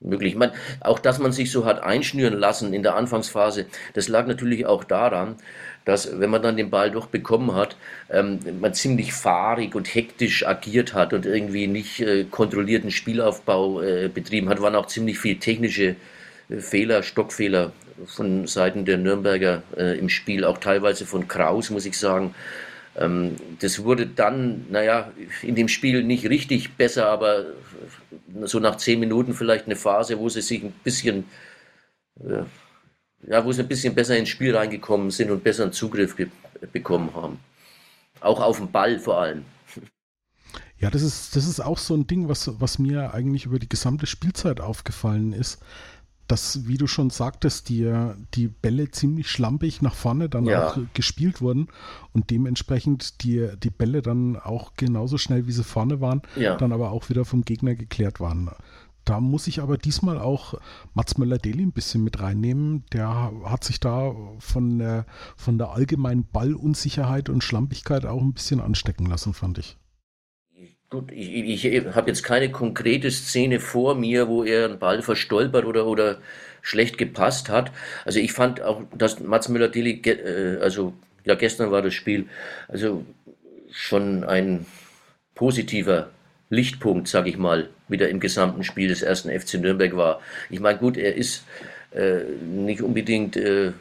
möglich. 0.00 0.32
Ich 0.32 0.38
meine, 0.38 0.52
auch 0.80 0.98
dass 0.98 1.18
man 1.18 1.32
sich 1.32 1.50
so 1.50 1.64
hat 1.64 1.82
einschnüren 1.82 2.34
lassen 2.34 2.74
in 2.74 2.82
der 2.82 2.96
Anfangsphase, 2.96 3.66
das 3.94 4.08
lag 4.08 4.26
natürlich 4.26 4.66
auch 4.66 4.84
daran, 4.84 5.36
dass, 5.84 6.20
wenn 6.20 6.30
man 6.30 6.42
dann 6.42 6.56
den 6.56 6.70
Ball 6.70 6.90
doch 6.90 7.06
bekommen 7.06 7.54
hat, 7.54 7.76
ähm, 8.10 8.40
man 8.60 8.74
ziemlich 8.74 9.12
fahrig 9.14 9.74
und 9.74 9.94
hektisch 9.94 10.46
agiert 10.46 10.94
hat 10.94 11.12
und 11.14 11.26
irgendwie 11.26 11.66
nicht 11.68 12.00
äh, 12.00 12.24
kontrollierten 12.24 12.90
Spielaufbau 12.90 13.80
äh, 13.82 14.08
betrieben 14.08 14.48
hat, 14.48 14.60
waren 14.60 14.74
auch 14.76 14.86
ziemlich 14.86 15.18
viele 15.18 15.38
technische 15.38 15.96
äh, 16.50 16.58
Fehler, 16.58 17.02
Stockfehler 17.02 17.72
von 18.06 18.46
Seiten 18.46 18.84
der 18.84 18.98
Nürnberger 18.98 19.62
äh, 19.76 19.98
im 19.98 20.08
Spiel, 20.10 20.44
auch 20.44 20.58
teilweise 20.58 21.06
von 21.06 21.28
Kraus, 21.28 21.70
muss 21.70 21.86
ich 21.86 21.98
sagen. 21.98 22.34
Ähm, 22.96 23.36
das 23.60 23.84
wurde 23.84 24.06
dann, 24.06 24.66
naja, 24.70 25.12
in 25.42 25.54
dem 25.54 25.68
Spiel 25.68 26.02
nicht 26.02 26.28
richtig 26.28 26.74
besser, 26.74 27.08
aber 27.08 27.46
so 28.44 28.58
nach 28.58 28.76
zehn 28.76 29.00
Minuten 29.00 29.34
vielleicht 29.34 29.66
eine 29.66 29.76
Phase, 29.76 30.18
wo 30.18 30.28
sie 30.28 30.40
sich 30.40 30.62
ein 30.62 30.72
bisschen, 30.82 31.24
äh, 32.20 32.42
ja, 33.28 33.44
wo 33.44 33.52
sie 33.52 33.62
ein 33.62 33.68
bisschen 33.68 33.94
besser 33.94 34.16
ins 34.16 34.30
Spiel 34.30 34.56
reingekommen 34.56 35.10
sind 35.10 35.30
und 35.30 35.44
besseren 35.44 35.72
Zugriff 35.72 36.16
bekommen 36.72 37.14
haben. 37.14 37.38
Auch 38.20 38.40
auf 38.40 38.58
den 38.58 38.70
Ball 38.70 38.98
vor 38.98 39.20
allem. 39.20 39.44
Ja, 40.78 40.90
das 40.90 41.02
ist, 41.02 41.36
das 41.36 41.46
ist 41.46 41.60
auch 41.60 41.78
so 41.78 41.94
ein 41.94 42.06
Ding, 42.06 42.28
was, 42.28 42.60
was 42.60 42.78
mir 42.78 43.14
eigentlich 43.14 43.46
über 43.46 43.58
die 43.58 43.68
gesamte 43.68 44.06
Spielzeit 44.06 44.60
aufgefallen 44.60 45.32
ist 45.32 45.58
dass, 46.26 46.66
wie 46.66 46.76
du 46.76 46.86
schon 46.86 47.10
sagtest, 47.10 47.68
die, 47.68 47.92
die 48.34 48.48
Bälle 48.48 48.90
ziemlich 48.90 49.30
schlampig 49.30 49.82
nach 49.82 49.94
vorne 49.94 50.28
dann 50.28 50.44
ja. 50.44 50.68
auch 50.68 50.78
gespielt 50.94 51.40
wurden 51.40 51.68
und 52.12 52.30
dementsprechend 52.30 53.22
die, 53.22 53.48
die 53.62 53.70
Bälle 53.70 54.02
dann 54.02 54.36
auch 54.36 54.72
genauso 54.76 55.18
schnell, 55.18 55.46
wie 55.46 55.52
sie 55.52 55.64
vorne 55.64 56.00
waren, 56.00 56.22
ja. 56.34 56.56
dann 56.56 56.72
aber 56.72 56.90
auch 56.90 57.08
wieder 57.08 57.24
vom 57.24 57.44
Gegner 57.44 57.74
geklärt 57.74 58.20
waren. 58.20 58.50
Da 59.04 59.20
muss 59.20 59.46
ich 59.46 59.62
aber 59.62 59.78
diesmal 59.78 60.18
auch 60.18 60.54
Mats 60.94 61.16
Möller-Deli 61.16 61.62
ein 61.62 61.72
bisschen 61.72 62.02
mit 62.02 62.20
reinnehmen. 62.20 62.82
Der 62.92 63.32
hat 63.44 63.62
sich 63.62 63.78
da 63.78 64.12
von 64.40 64.80
der, 64.80 65.06
von 65.36 65.58
der 65.58 65.70
allgemeinen 65.70 66.24
Ballunsicherheit 66.24 67.28
und 67.28 67.44
Schlampigkeit 67.44 68.04
auch 68.04 68.20
ein 68.20 68.32
bisschen 68.32 68.60
anstecken 68.60 69.06
lassen, 69.06 69.32
fand 69.32 69.58
ich. 69.58 69.76
Gut, 70.88 71.10
ich, 71.10 71.64
ich 71.64 71.86
habe 71.94 72.08
jetzt 72.08 72.22
keine 72.22 72.50
konkrete 72.50 73.10
Szene 73.10 73.58
vor 73.58 73.96
mir, 73.96 74.28
wo 74.28 74.44
er 74.44 74.66
einen 74.66 74.78
Ball 74.78 75.02
verstolpert 75.02 75.64
oder, 75.64 75.86
oder 75.86 76.18
schlecht 76.62 76.96
gepasst 76.96 77.48
hat. 77.48 77.72
Also 78.04 78.20
ich 78.20 78.32
fand 78.32 78.62
auch, 78.62 78.82
dass 78.96 79.18
Mats 79.18 79.48
Müller-Deli, 79.48 80.00
äh, 80.04 80.58
also 80.60 80.92
ja 81.24 81.34
gestern 81.34 81.72
war 81.72 81.82
das 81.82 81.94
Spiel, 81.94 82.26
also 82.68 83.04
schon 83.72 84.22
ein 84.22 84.64
positiver 85.34 86.10
Lichtpunkt, 86.50 87.08
sage 87.08 87.30
ich 87.30 87.36
mal, 87.36 87.68
wieder 87.88 88.08
im 88.08 88.20
gesamten 88.20 88.62
Spiel 88.62 88.88
des 88.88 89.02
ersten 89.02 89.30
FC 89.30 89.54
Nürnberg 89.54 89.96
war. 89.96 90.20
Ich 90.50 90.60
meine, 90.60 90.78
gut, 90.78 90.96
er 90.96 91.16
ist 91.16 91.44
äh, 91.90 92.20
nicht 92.40 92.80
unbedingt 92.80 93.36
äh, 93.36 93.72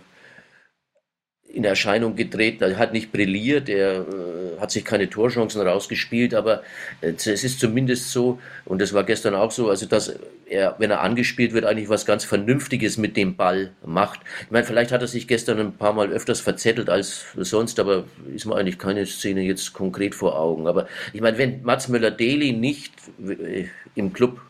in 1.55 1.63
Erscheinung 1.63 2.17
getreten, 2.17 2.63
er 2.63 2.77
hat 2.77 2.91
nicht 2.91 3.13
brilliert, 3.13 3.69
er 3.69 4.01
äh, 4.01 4.59
hat 4.59 4.71
sich 4.71 4.83
keine 4.83 5.09
Torchancen 5.09 5.61
rausgespielt, 5.61 6.33
aber 6.33 6.63
äh, 6.99 7.13
es 7.15 7.25
ist 7.45 7.61
zumindest 7.61 8.11
so, 8.11 8.39
und 8.65 8.81
das 8.81 8.93
war 8.93 9.05
gestern 9.05 9.35
auch 9.35 9.51
so, 9.51 9.69
also 9.69 9.85
dass 9.85 10.13
er, 10.47 10.75
wenn 10.79 10.91
er 10.91 10.99
angespielt 10.99 11.53
wird, 11.53 11.63
eigentlich 11.63 11.87
was 11.87 12.05
ganz 12.05 12.25
Vernünftiges 12.25 12.97
mit 12.97 13.15
dem 13.15 13.37
Ball 13.37 13.71
macht. 13.85 14.19
Ich 14.43 14.51
meine, 14.51 14.65
vielleicht 14.65 14.91
hat 14.91 15.01
er 15.01 15.07
sich 15.07 15.29
gestern 15.29 15.59
ein 15.59 15.77
paar 15.77 15.93
Mal 15.93 16.11
öfters 16.11 16.41
verzettelt 16.41 16.89
als 16.89 17.23
sonst, 17.37 17.79
aber 17.79 18.03
ist 18.35 18.45
mir 18.45 18.55
eigentlich 18.57 18.77
keine 18.77 19.05
Szene 19.05 19.41
jetzt 19.41 19.71
konkret 19.71 20.13
vor 20.13 20.37
Augen. 20.37 20.67
Aber 20.67 20.87
ich 21.13 21.21
meine, 21.21 21.37
wenn 21.37 21.63
Mats 21.63 21.87
Müller-Deli 21.87 22.51
nicht 22.51 22.93
äh, 23.25 23.67
im 23.95 24.11
Club, 24.11 24.41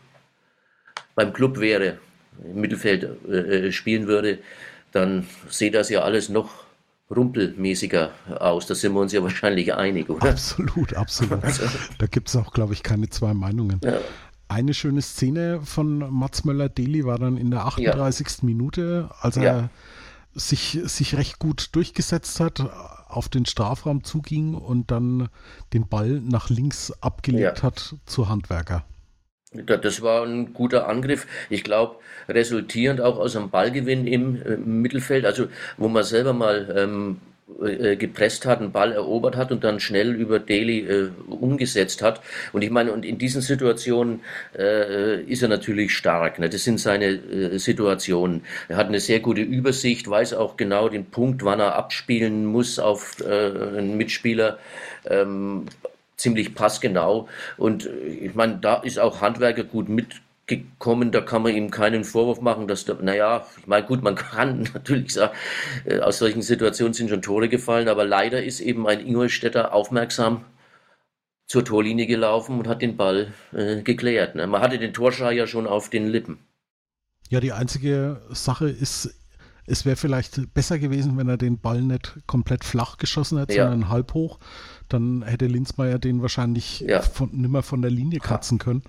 beim 1.14 1.32
Club 1.32 1.60
wäre, 1.60 1.98
im 2.44 2.60
Mittelfeld 2.60 3.04
äh, 3.28 3.70
spielen 3.70 4.08
würde, 4.08 4.38
dann 4.90 5.26
sieht 5.48 5.74
das 5.74 5.88
ja 5.88 6.02
alles 6.02 6.28
noch 6.28 6.65
rumpelmäßiger 7.14 8.10
aus. 8.38 8.66
Da 8.66 8.74
sind 8.74 8.94
wir 8.94 9.00
uns 9.00 9.12
ja 9.12 9.22
wahrscheinlich 9.22 9.74
einig, 9.74 10.08
oder? 10.10 10.30
Absolut, 10.30 10.94
absolut. 10.94 11.42
da 11.98 12.06
gibt 12.06 12.28
es 12.28 12.36
auch, 12.36 12.52
glaube 12.52 12.72
ich, 12.72 12.82
keine 12.82 13.08
zwei 13.08 13.34
Meinungen. 13.34 13.80
Ja. 13.84 13.98
Eine 14.48 14.74
schöne 14.74 15.02
Szene 15.02 15.60
von 15.62 15.98
Mats 15.98 16.44
Möller-Deli 16.44 17.04
war 17.04 17.18
dann 17.18 17.36
in 17.36 17.50
der 17.50 17.66
38. 17.66 18.26
Ja. 18.28 18.34
Minute, 18.42 19.10
als 19.20 19.36
er 19.36 19.42
ja. 19.42 19.70
sich, 20.34 20.78
sich 20.84 21.16
recht 21.16 21.38
gut 21.38 21.70
durchgesetzt 21.72 22.38
hat, 22.38 22.60
auf 23.08 23.28
den 23.28 23.46
Strafraum 23.46 24.04
zuging 24.04 24.54
und 24.54 24.90
dann 24.90 25.28
den 25.72 25.88
Ball 25.88 26.20
nach 26.20 26.48
links 26.50 26.92
abgelegt 27.00 27.62
hat 27.62 27.96
zu 28.04 28.28
Handwerker. 28.28 28.84
Das 29.64 30.02
war 30.02 30.24
ein 30.24 30.52
guter 30.52 30.88
Angriff. 30.88 31.26
Ich 31.50 31.64
glaube, 31.64 31.96
resultierend 32.28 33.00
auch 33.00 33.18
aus 33.18 33.36
einem 33.36 33.50
Ballgewinn 33.50 34.06
im 34.06 34.42
äh, 34.42 34.56
Mittelfeld, 34.56 35.24
also 35.24 35.46
wo 35.76 35.88
man 35.88 36.04
selber 36.04 36.32
mal 36.32 36.74
ähm, 36.76 37.20
äh, 37.62 37.94
gepresst 37.96 38.44
hat, 38.44 38.60
einen 38.60 38.72
Ball 38.72 38.92
erobert 38.92 39.36
hat 39.36 39.52
und 39.52 39.62
dann 39.62 39.78
schnell 39.78 40.14
über 40.14 40.40
Daly 40.40 40.80
äh, 40.80 41.10
umgesetzt 41.28 42.02
hat. 42.02 42.20
Und 42.52 42.62
ich 42.62 42.70
meine, 42.70 42.92
und 42.92 43.04
in 43.04 43.18
diesen 43.18 43.40
Situationen 43.40 44.20
äh, 44.58 45.22
ist 45.22 45.42
er 45.42 45.48
natürlich 45.48 45.92
stark. 45.92 46.40
Ne? 46.40 46.48
Das 46.50 46.64
sind 46.64 46.80
seine 46.80 47.06
äh, 47.06 47.58
Situationen. 47.58 48.42
Er 48.68 48.76
hat 48.76 48.88
eine 48.88 48.98
sehr 48.98 49.20
gute 49.20 49.42
Übersicht, 49.42 50.10
weiß 50.10 50.34
auch 50.34 50.56
genau 50.56 50.88
den 50.88 51.06
Punkt, 51.06 51.44
wann 51.44 51.60
er 51.60 51.76
abspielen 51.76 52.46
muss 52.46 52.80
auf 52.80 53.20
äh, 53.20 53.78
einen 53.78 53.96
Mitspieler. 53.96 54.58
Ähm, 55.08 55.66
ziemlich 56.16 56.54
passgenau. 56.54 57.28
Und 57.56 57.86
äh, 57.86 58.06
ich 58.06 58.34
meine, 58.34 58.58
da 58.58 58.76
ist 58.76 58.98
auch 58.98 59.20
Handwerker 59.20 59.64
gut 59.64 59.88
mitgekommen, 59.88 61.12
da 61.12 61.20
kann 61.20 61.42
man 61.42 61.54
ihm 61.54 61.70
keinen 61.70 62.04
Vorwurf 62.04 62.40
machen, 62.40 62.68
dass 62.68 62.84
da, 62.84 62.94
naja, 63.00 63.46
ich 63.58 63.66
meine, 63.66 63.86
gut, 63.86 64.02
man 64.02 64.14
kann 64.14 64.68
natürlich 64.74 65.12
sagen, 65.12 65.34
äh, 65.84 66.00
aus 66.00 66.18
solchen 66.18 66.42
Situationen 66.42 66.94
sind 66.94 67.10
schon 67.10 67.22
Tore 67.22 67.48
gefallen, 67.48 67.88
aber 67.88 68.04
leider 68.04 68.42
ist 68.42 68.60
eben 68.60 68.86
ein 68.86 69.00
Ingolstädter 69.00 69.72
aufmerksam 69.72 70.44
zur 71.46 71.64
Torlinie 71.64 72.06
gelaufen 72.06 72.58
und 72.58 72.66
hat 72.66 72.82
den 72.82 72.96
Ball 72.96 73.32
äh, 73.52 73.82
geklärt. 73.82 74.34
Ne? 74.34 74.46
Man 74.46 74.60
hatte 74.60 74.78
den 74.78 74.92
Torschrei 74.92 75.32
ja 75.32 75.46
schon 75.46 75.66
auf 75.66 75.90
den 75.90 76.08
Lippen. 76.08 76.38
Ja, 77.28 77.40
die 77.40 77.52
einzige 77.52 78.22
Sache 78.30 78.68
ist, 78.68 79.14
es 79.66 79.84
wäre 79.84 79.96
vielleicht 79.96 80.54
besser 80.54 80.78
gewesen, 80.78 81.16
wenn 81.16 81.28
er 81.28 81.36
den 81.36 81.58
Ball 81.58 81.82
nicht 81.82 82.18
komplett 82.26 82.64
flach 82.64 82.98
geschossen 82.98 83.38
hätte, 83.38 83.54
ja. 83.54 83.64
sondern 83.64 83.88
halb 83.88 84.14
hoch 84.14 84.38
dann 84.88 85.22
hätte 85.22 85.46
Linzmeier 85.46 85.98
den 85.98 86.22
wahrscheinlich 86.22 86.80
ja. 86.80 87.02
von, 87.02 87.30
nimmer 87.32 87.62
von 87.62 87.82
der 87.82 87.90
Linie 87.90 88.20
kratzen 88.20 88.58
können. 88.58 88.82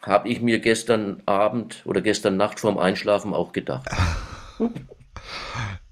Habe 0.00 0.28
ich 0.28 0.40
mir 0.40 0.60
gestern 0.60 1.22
Abend 1.26 1.82
oder 1.86 2.00
gestern 2.00 2.36
Nacht 2.36 2.60
vorm 2.60 2.78
Einschlafen 2.78 3.32
auch 3.32 3.52
gedacht. 3.52 3.88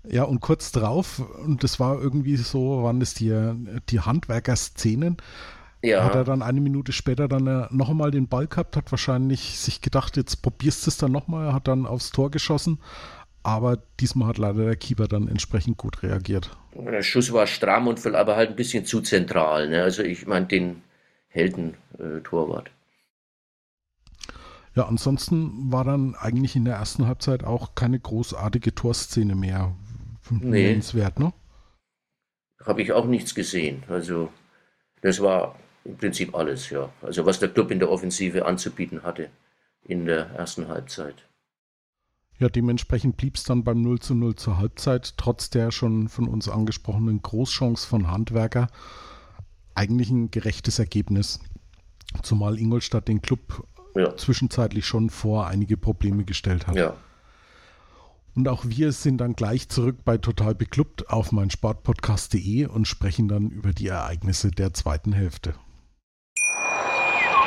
ja, 0.05 0.25
und 0.25 0.41
kurz 0.41 0.73
drauf, 0.73 1.23
und 1.45 1.65
das 1.65 1.81
war 1.81 2.01
irgendwie 2.01 2.37
so, 2.37 2.83
waren 2.83 3.01
das 3.01 3.15
die, 3.15 3.33
die 3.89 4.01
Handwerker-Szenen, 4.01 5.17
ja. 5.83 6.05
hat 6.05 6.15
er 6.15 6.25
dann 6.25 6.43
eine 6.43 6.61
Minute 6.61 6.93
später 6.93 7.27
dann 7.27 7.47
äh, 7.47 7.67
noch 7.71 7.89
einmal 7.89 8.11
den 8.11 8.29
Ball 8.29 8.47
gehabt, 8.47 8.77
hat 8.77 8.93
wahrscheinlich 8.93 9.59
sich 9.59 9.81
gedacht, 9.81 10.17
jetzt 10.19 10.43
probierst 10.43 10.87
du 10.87 10.91
es 10.91 10.99
dann 10.99 11.13
nochmal, 11.13 11.55
hat 11.55 11.67
dann 11.67 11.87
aufs 11.87 12.11
Tor 12.11 12.31
geschossen, 12.31 12.81
aber 13.43 13.79
diesmal 14.01 14.29
hat 14.29 14.39
leider 14.39 14.65
der 14.65 14.77
Keeper 14.77 15.09
dann 15.09 15.29
entsprechend 15.29 15.77
gut 15.77 16.03
reagiert. 16.03 16.57
Der 16.75 17.03
Schuss 17.03 17.33
war 17.33 17.47
stramm 17.47 17.89
und 17.89 18.05
aber 18.07 18.37
halt 18.37 18.51
ein 18.51 18.57
bisschen 18.57 18.85
zu 18.85 19.01
zentral. 19.01 19.69
Ne? 19.69 19.83
Also 19.83 20.03
ich 20.03 20.27
meine 20.27 20.47
den 20.47 20.83
Helden-Torwart. 21.29 22.71
ja, 24.75 24.87
ansonsten 24.87 25.73
war 25.73 25.85
dann 25.85 26.15
eigentlich 26.15 26.57
in 26.57 26.65
der 26.65 26.77
ersten 26.77 27.07
Halbzeit 27.07 27.45
auch 27.45 27.75
keine 27.75 27.99
großartige 27.99 28.75
Torszene 28.75 29.35
mehr 29.35 29.75
nee. 30.31 30.69
nennenswert, 30.69 31.19
ne? 31.19 31.33
Habe 32.65 32.83
ich 32.83 32.93
auch 32.93 33.07
nichts 33.07 33.35
gesehen. 33.35 33.83
Also 33.89 34.31
das 35.01 35.21
war 35.21 35.57
im 35.85 35.97
Prinzip 35.97 36.35
alles, 36.35 36.71
ja. 36.71 36.91
Also 37.03 37.27
was 37.27 37.41
der 37.41 37.49
Club 37.49 37.71
in 37.71 37.81
der 37.81 37.91
Offensive 37.91 38.47
anzubieten 38.47 39.03
hatte 39.03 39.31
in 39.85 40.07
der 40.07 40.31
ersten 40.31 40.69
Halbzeit. 40.69 41.17
Ja, 42.43 42.49
dementsprechend 42.49 43.17
blieb 43.19 43.37
es 43.37 43.45
dann 43.45 43.63
beim 43.63 43.83
0 43.83 44.01
zu 44.01 44.17
0 44.17 44.35
zur 44.35 44.59
Halbzeit, 44.59 45.15
trotz 45.17 45.49
der 45.49 45.71
schon 45.71 46.09
von 46.09 46.27
uns 46.27 46.49
angesprochenen 46.49 47.23
Großchance 47.23 47.87
von 47.87 48.11
Handwerker. 48.11 48.67
Eigentlich 49.77 50.11
ein 50.11 50.33
gerechtes 50.33 50.81
Ergebnis. 50.81 51.39
Zumal 52.25 52.59
Ingolstadt 52.59 53.07
den 53.07 53.23
Club 53.23 53.65
ja. 53.95 54.17
zwischenzeitlich 54.17 54.85
schon 54.87 55.09
vor 55.09 55.47
einige 55.47 55.77
Probleme 55.77 56.25
gestellt 56.25 56.67
hat. 56.67 56.75
Ja. 56.75 56.97
Und 58.35 58.49
auch 58.49 58.65
wir 58.67 58.91
sind 58.91 59.19
dann 59.19 59.35
gleich 59.35 59.69
zurück 59.69 59.99
bei 60.05 60.19
Total 60.19 60.57
Beklubbt 60.57 61.11
auf 61.11 61.31
mein 61.31 61.49
Sportpodcast.de 61.49 62.67
und 62.67 62.89
sprechen 62.89 63.29
dann 63.29 63.51
über 63.51 63.73
die 63.73 63.87
Ereignisse 63.87 64.51
der 64.51 64.75
zweiten 64.75 65.13
Hälfte. 65.13 65.55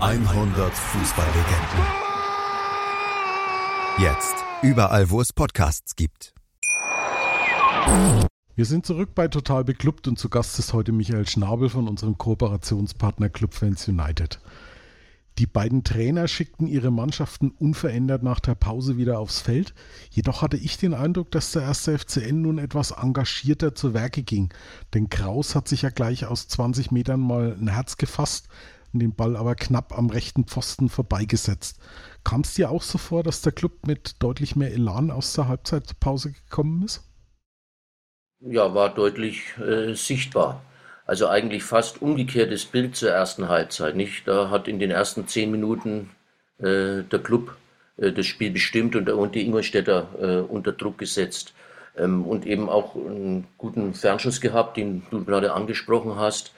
100 0.00 0.72
Fußballlegenden. 0.72 1.84
Jetzt. 3.98 4.34
Überall, 4.62 5.10
wo 5.10 5.20
es 5.20 5.34
Podcasts 5.34 5.94
gibt. 5.94 6.32
Wir 8.56 8.64
sind 8.64 8.86
zurück 8.86 9.14
bei 9.14 9.28
Total 9.28 9.62
Beklubbt 9.62 10.08
und 10.08 10.18
zu 10.18 10.30
Gast 10.30 10.58
ist 10.58 10.72
heute 10.72 10.92
Michael 10.92 11.28
Schnabel 11.28 11.68
von 11.68 11.86
unserem 11.86 12.16
Kooperationspartner 12.16 13.28
Clubfans 13.28 13.88
United. 13.88 14.40
Die 15.36 15.46
beiden 15.46 15.84
Trainer 15.84 16.28
schickten 16.28 16.66
ihre 16.66 16.90
Mannschaften 16.90 17.50
unverändert 17.50 18.22
nach 18.22 18.40
der 18.40 18.54
Pause 18.54 18.96
wieder 18.96 19.18
aufs 19.18 19.40
Feld. 19.40 19.74
Jedoch 20.10 20.40
hatte 20.40 20.56
ich 20.56 20.78
den 20.78 20.94
Eindruck, 20.94 21.30
dass 21.30 21.52
der 21.52 21.62
erste 21.62 21.98
FCN 21.98 22.40
nun 22.40 22.58
etwas 22.58 22.92
engagierter 22.92 23.74
zu 23.74 23.92
Werke 23.92 24.22
ging. 24.22 24.48
Denn 24.94 25.10
Kraus 25.10 25.54
hat 25.54 25.68
sich 25.68 25.82
ja 25.82 25.90
gleich 25.90 26.24
aus 26.24 26.48
20 26.48 26.90
Metern 26.90 27.20
mal 27.20 27.54
ein 27.60 27.68
Herz 27.68 27.98
gefasst 27.98 28.48
und 28.92 29.00
den 29.00 29.14
Ball 29.14 29.36
aber 29.36 29.54
knapp 29.54 29.96
am 29.96 30.10
rechten 30.10 30.44
Pfosten 30.44 30.88
vorbeigesetzt. 30.88 31.80
Kam 32.24 32.42
es 32.42 32.54
dir 32.54 32.70
auch 32.70 32.82
so 32.82 32.98
vor, 32.98 33.22
dass 33.22 33.42
der 33.42 33.52
Club 33.52 33.86
mit 33.86 34.22
deutlich 34.22 34.56
mehr 34.56 34.72
Elan 34.72 35.10
aus 35.10 35.32
der 35.34 35.48
Halbzeitpause 35.48 36.32
gekommen 36.32 36.82
ist? 36.84 37.02
Ja, 38.40 38.74
war 38.74 38.94
deutlich 38.94 39.56
äh, 39.58 39.94
sichtbar. 39.94 40.62
Also 41.06 41.28
eigentlich 41.28 41.62
fast 41.62 42.00
umgekehrtes 42.00 42.64
Bild 42.64 42.96
zur 42.96 43.10
ersten 43.10 43.48
Halbzeit. 43.48 43.96
Nicht? 43.96 44.26
Da 44.26 44.50
hat 44.50 44.68
in 44.68 44.78
den 44.78 44.90
ersten 44.90 45.26
zehn 45.26 45.50
Minuten 45.50 46.10
äh, 46.58 47.02
der 47.02 47.18
Club 47.22 47.56
äh, 47.96 48.12
das 48.12 48.26
Spiel 48.26 48.50
bestimmt 48.50 48.96
und, 48.96 49.08
und 49.10 49.34
die 49.34 49.44
Ingolstädter 49.44 50.08
äh, 50.20 50.36
unter 50.40 50.72
Druck 50.72 50.98
gesetzt. 50.98 51.52
Ähm, 51.96 52.24
und 52.24 52.46
eben 52.46 52.68
auch 52.68 52.94
einen 52.94 53.46
guten 53.58 53.94
Fernschuss 53.94 54.40
gehabt, 54.40 54.76
den 54.76 55.02
du 55.10 55.24
gerade 55.24 55.52
angesprochen 55.52 56.16
hast. 56.16 56.54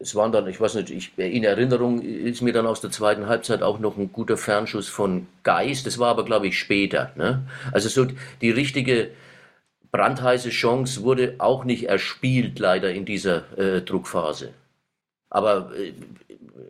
Es 0.00 0.14
waren 0.14 0.30
dann, 0.30 0.46
ich 0.46 0.60
weiß 0.60 0.76
nicht, 0.76 0.90
ich, 0.90 1.18
in 1.18 1.42
Erinnerung 1.42 2.00
ist 2.00 2.40
mir 2.40 2.52
dann 2.52 2.66
aus 2.66 2.80
der 2.80 2.90
zweiten 2.90 3.26
Halbzeit 3.26 3.62
auch 3.62 3.80
noch 3.80 3.96
ein 3.96 4.12
guter 4.12 4.36
Fernschuss 4.36 4.88
von 4.88 5.26
Geist. 5.42 5.86
Das 5.86 5.98
war 5.98 6.10
aber, 6.10 6.24
glaube 6.24 6.46
ich, 6.46 6.58
später. 6.58 7.12
Ne? 7.16 7.42
Also 7.72 7.88
so 7.88 8.06
die 8.40 8.50
richtige 8.50 9.10
brandheiße 9.90 10.50
Chance 10.50 11.02
wurde 11.02 11.36
auch 11.38 11.64
nicht 11.64 11.88
erspielt, 11.88 12.58
leider 12.58 12.92
in 12.92 13.04
dieser 13.04 13.58
äh, 13.58 13.82
Druckphase. 13.82 14.52
Aber 15.30 15.72
äh, 15.76 15.92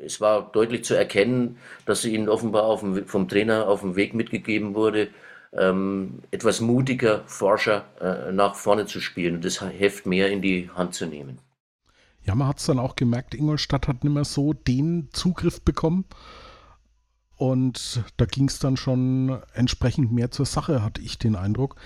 es 0.05 0.21
war 0.21 0.51
deutlich 0.53 0.85
zu 0.85 0.95
erkennen, 0.95 1.59
dass 1.85 2.03
sie 2.03 2.15
ihnen 2.15 2.29
offenbar 2.29 2.65
auf 2.65 2.81
dem, 2.81 3.07
vom 3.07 3.29
Trainer 3.29 3.69
auf 3.69 3.81
dem 3.81 3.97
Weg 3.97 4.15
mitgegeben 4.15 4.75
wurde, 4.75 5.09
ähm, 5.53 6.21
etwas 6.31 6.61
mutiger 6.61 7.23
Forscher 7.27 7.85
äh, 8.01 8.33
nach 8.33 8.55
vorne 8.55 8.87
zu 8.87 9.01
spielen 9.01 9.37
und 9.37 9.45
das 9.45 9.61
Heft 9.61 10.07
mehr 10.07 10.31
in 10.31 10.43
die 10.43 10.71
Hand 10.75 10.95
zu 10.95 11.07
nehmen. 11.07 11.39
Ja, 12.29 12.35
man 12.35 12.47
hat 12.47 12.59
es 12.59 12.67
dann 12.67 12.79
auch 12.79 12.95
gemerkt, 12.95 13.35
Ingolstadt 13.35 13.89
hat 13.89 14.05
nicht 14.05 14.13
mehr 14.13 14.27
so 14.27 14.53
den 14.53 15.09
Zugriff 15.15 15.63
bekommen. 15.63 16.05
Und 17.37 18.05
da 18.19 18.27
ging 18.27 18.49
es 18.49 18.59
dann 18.59 18.77
schon 18.77 19.41
entsprechend 19.55 20.13
mehr 20.13 20.31
zur 20.31 20.45
Sache, 20.45 20.83
hatte 20.83 21.01
ich 21.01 21.17
den 21.17 21.37
Eindruck. 21.37 21.77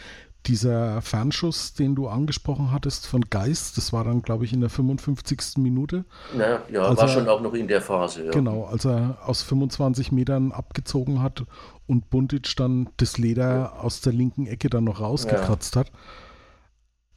Dieser 0.47 1.01
Fernschuss, 1.01 1.75
den 1.75 1.95
du 1.95 2.09
angesprochen 2.09 2.73
hattest 2.73 3.07
von 3.07 3.21
Geist, 3.31 3.77
das 3.77 3.93
war 3.93 4.03
dann, 4.03 4.23
glaube 4.23 4.45
ich, 4.45 4.53
in 4.53 4.61
der 4.61 4.69
55. 4.69 5.59
Minute. 5.59 6.05
Naja, 6.37 6.61
ja, 6.73 6.83
also, 6.83 7.03
war 7.03 7.09
schon 7.09 7.29
auch 7.29 7.41
noch 7.41 7.55
in 7.55 7.69
der 7.69 7.81
Phase. 7.81 8.25
Ja. 8.25 8.33
Genau, 8.33 8.65
als 8.65 8.85
er 8.85 9.19
aus 9.25 9.43
25 9.43 10.11
Metern 10.11 10.51
abgezogen 10.51 11.23
hat 11.23 11.45
und 11.87 12.11
Buntic 12.11 12.57
dann 12.57 12.89
das 12.97 13.17
Leder 13.17 13.55
ja. 13.55 13.73
aus 13.75 14.01
der 14.01 14.13
linken 14.13 14.49
Ecke 14.49 14.69
dann 14.69 14.83
noch 14.83 14.99
rausgekratzt 14.99 15.77
ja. 15.77 15.83
hat. 15.83 15.93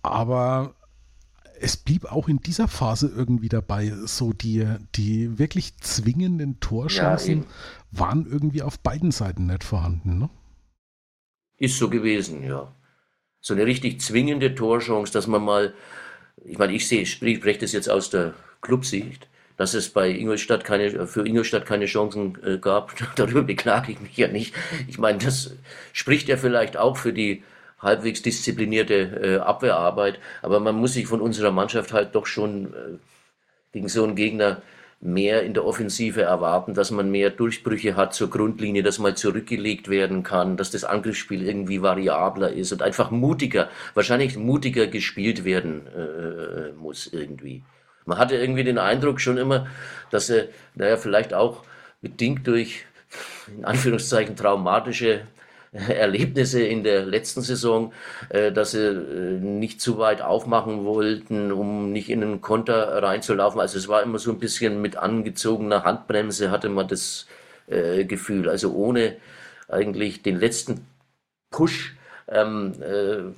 Aber 0.03 0.75
es 1.59 1.77
blieb 1.77 2.05
auch 2.05 2.27
in 2.27 2.39
dieser 2.39 2.67
Phase 2.67 3.12
irgendwie 3.15 3.50
dabei. 3.50 3.91
So 4.05 4.33
die, 4.33 4.67
die 4.95 5.38
wirklich 5.38 5.77
zwingenden 5.77 6.59
Torchancen 6.59 7.41
ja, 7.41 8.00
waren 8.00 8.25
irgendwie 8.29 8.62
auf 8.62 8.79
beiden 8.79 9.12
Seiten 9.12 9.47
nicht 9.47 9.63
vorhanden. 9.63 10.19
Ne? 10.19 10.29
Ist 11.57 11.77
so 11.77 11.89
gewesen, 11.89 12.43
ja. 12.43 12.74
So 13.41 13.53
eine 13.53 13.65
richtig 13.65 14.01
zwingende 14.01 14.55
Torchance, 14.55 15.13
dass 15.13 15.27
man 15.27 15.43
mal, 15.43 15.74
ich 16.43 16.57
meine, 16.57 16.74
ich 16.74 16.88
sehe, 16.88 17.01
ich 17.01 17.12
spreche 17.12 17.59
das 17.59 17.71
jetzt 17.71 17.89
aus 17.89 18.09
der 18.09 18.33
Clubsicht, 18.62 19.27
dass 19.57 19.74
es 19.74 19.89
bei 19.89 20.09
Ingolstadt 20.09 20.65
keine, 20.65 21.07
für 21.07 21.25
Ingolstadt 21.25 21.65
keine 21.65 21.85
Chancen 21.85 22.38
äh, 22.43 22.57
gab. 22.57 22.95
Darüber 23.15 23.43
beklage 23.43 23.91
ich 23.91 24.01
mich 24.01 24.17
ja 24.17 24.27
nicht. 24.27 24.53
Ich 24.88 24.97
meine, 24.97 25.19
das 25.19 25.55
spricht 25.93 26.27
ja 26.27 26.38
vielleicht 26.38 26.75
auch 26.75 26.97
für 26.97 27.13
die 27.13 27.43
halbwegs 27.79 28.22
disziplinierte 28.22 28.94
äh, 28.96 29.38
Abwehrarbeit. 29.38 30.20
Aber 30.41 30.60
man 30.60 30.75
muss 30.75 30.94
sich 30.94 31.08
von 31.08 31.22
unserer 31.22 31.51
Mannschaft 31.51 31.94
halt 31.94 32.15
doch 32.15 32.25
schon 32.25 32.74
äh, 32.74 32.98
gegen 33.72 33.89
so 33.89 34.03
einen 34.03 34.15
Gegner 34.15 34.62
mehr 35.01 35.44
in 35.44 35.53
der 35.53 35.65
Offensive 35.65 36.22
erwarten, 36.22 36.74
dass 36.74 36.89
man 36.89 37.12
mehr 37.12 37.29
Durchbrüche 37.29 37.96
hat 37.96 38.13
zur 38.13 38.29
Grundlinie, 38.29 38.82
dass 38.82 38.98
mal 38.98 39.15
zurückgelegt 39.15 39.89
werden 39.89 40.24
kann, 40.24 40.58
dass 40.58 40.72
das 40.72 40.84
Angriffsspiel 40.84 41.46
irgendwie 41.46 41.82
variabler 41.82 42.51
ist 42.51 42.72
und 42.72 42.82
einfach 42.82 43.12
mutiger, 43.12 43.70
wahrscheinlich 43.94 44.38
mutiger 44.38 44.88
gespielt 44.88 45.46
werden 45.46 45.88
äh, 45.88 46.72
muss 46.74 47.08
irgendwie. 47.08 47.63
Man 48.05 48.17
hatte 48.17 48.36
irgendwie 48.36 48.63
den 48.63 48.77
Eindruck 48.77 49.20
schon 49.20 49.38
immer, 49.38 49.67
dass 50.12 50.29
er, 50.29 50.48
naja, 50.75 50.98
vielleicht 50.98 51.34
auch 51.34 51.63
bedingt 52.01 52.48
durch 52.48 52.86
in 53.55 53.65
Anführungszeichen 53.65 54.36
traumatische 54.36 55.22
Erlebnisse 55.89 56.62
in 56.62 56.84
der 56.84 57.05
letzten 57.05 57.41
Saison, 57.41 57.91
äh, 58.29 58.51
dass 58.51 58.72
sie 58.72 58.88
äh, 58.88 59.39
nicht 59.39 59.82
zu 59.82 59.98
weit 59.98 60.22
aufmachen 60.22 60.86
wollten, 60.86 61.51
um 61.51 61.91
nicht 61.91 62.10
in 62.10 62.24
einen 62.24 62.41
Konter 62.41 63.03
reinzulaufen. 63.03 63.60
Also 63.60 63.77
es 63.77 63.88
war 63.88 64.01
immer 64.01 64.17
so 64.17 64.32
ein 64.32 64.39
bisschen 64.39 64.82
mit 64.82 64.96
angezogener 64.96 65.84
Handbremse, 65.84 66.50
hatte 66.50 66.70
man 66.70 66.88
das 66.88 67.27
äh, 67.67 68.05
Gefühl. 68.05 68.50
Also 68.50 68.74
ohne 68.74 69.17
eigentlich 69.67 70.22
den 70.22 70.39
letzten 70.39 70.86
Push 71.50 71.98
ähm, 72.29 72.74
äh, 72.82 73.34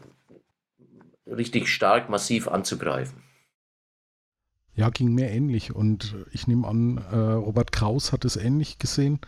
richtig 1.32 1.70
stark, 1.70 2.10
massiv 2.10 2.48
anzugreifen. 2.48 3.24
Ja, 4.76 4.92
ging 4.92 5.16
mir 5.16 5.32
ähnlich. 5.32 5.74
Und 5.74 6.16
ich 6.32 6.46
nehme 6.46 6.68
an, 6.68 6.98
äh, 7.12 7.16
Robert 7.16 7.72
Kraus 7.72 8.12
hat 8.12 8.26
es 8.26 8.36
ähnlich 8.38 8.78
gesehen. 8.78 9.20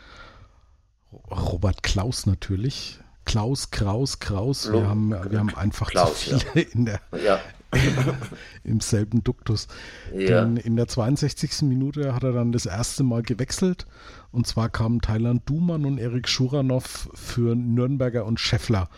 Robert 1.32 1.84
Klaus 1.84 2.26
natürlich. 2.26 3.00
Klaus, 3.26 3.70
Kraus, 3.70 4.20
Kraus. 4.20 4.72
Wir, 4.72 4.88
haben, 4.88 5.12
wir 5.12 5.40
haben 5.40 5.54
einfach 5.56 5.92
Klaus, 5.92 6.26
zu 6.26 6.40
viele 6.40 6.66
ja. 6.66 6.72
in 6.74 6.86
der, 6.86 7.00
ja. 7.24 7.40
im 8.64 8.80
selben 8.80 9.24
Duktus. 9.24 9.68
Ja. 10.16 10.42
Denn 10.42 10.58
in 10.58 10.76
der 10.76 10.88
62. 10.88 11.62
Minute 11.64 12.16
hat 12.16 12.24
er 12.24 12.32
dann 12.32 12.52
das 12.52 12.66
erste 12.66 13.04
Mal 13.04 13.22
gewechselt. 13.22 13.86
Und 14.32 14.48
zwar 14.48 14.70
kamen 14.70 15.02
Thailand 15.02 15.48
Dumann 15.48 15.86
und 15.86 16.00
Erik 16.00 16.28
Schuranov 16.28 17.10
für 17.14 17.56
Nürnberger 17.56 18.26
und 18.26 18.40
Scheffler. 18.40 18.90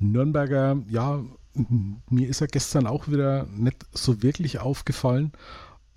Nürnberger, 0.00 0.78
ja, 0.88 1.22
mir 2.08 2.28
ist 2.28 2.40
er 2.40 2.46
gestern 2.46 2.86
auch 2.86 3.08
wieder 3.08 3.46
nicht 3.46 3.86
so 3.92 4.22
wirklich 4.22 4.58
aufgefallen. 4.58 5.32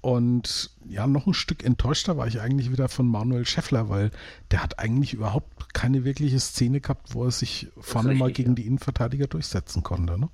Und 0.01 0.71
ja, 0.87 1.05
noch 1.05 1.27
ein 1.27 1.35
Stück 1.35 1.63
enttäuschter 1.63 2.17
war 2.17 2.25
ich 2.27 2.41
eigentlich 2.41 2.71
wieder 2.71 2.89
von 2.89 3.07
Manuel 3.07 3.45
Scheffler, 3.45 3.87
weil 3.89 4.09
der 4.49 4.63
hat 4.63 4.79
eigentlich 4.79 5.13
überhaupt 5.13 5.73
keine 5.75 6.03
wirkliche 6.03 6.39
Szene 6.39 6.81
gehabt, 6.81 7.13
wo 7.13 7.25
er 7.25 7.31
sich 7.31 7.67
vorne 7.77 8.09
richtig, 8.09 8.19
mal 8.19 8.31
gegen 8.31 8.49
ja. 8.49 8.55
die 8.55 8.65
Innenverteidiger 8.67 9.27
durchsetzen 9.27 9.83
konnte. 9.83 10.19
Ne? 10.19 10.29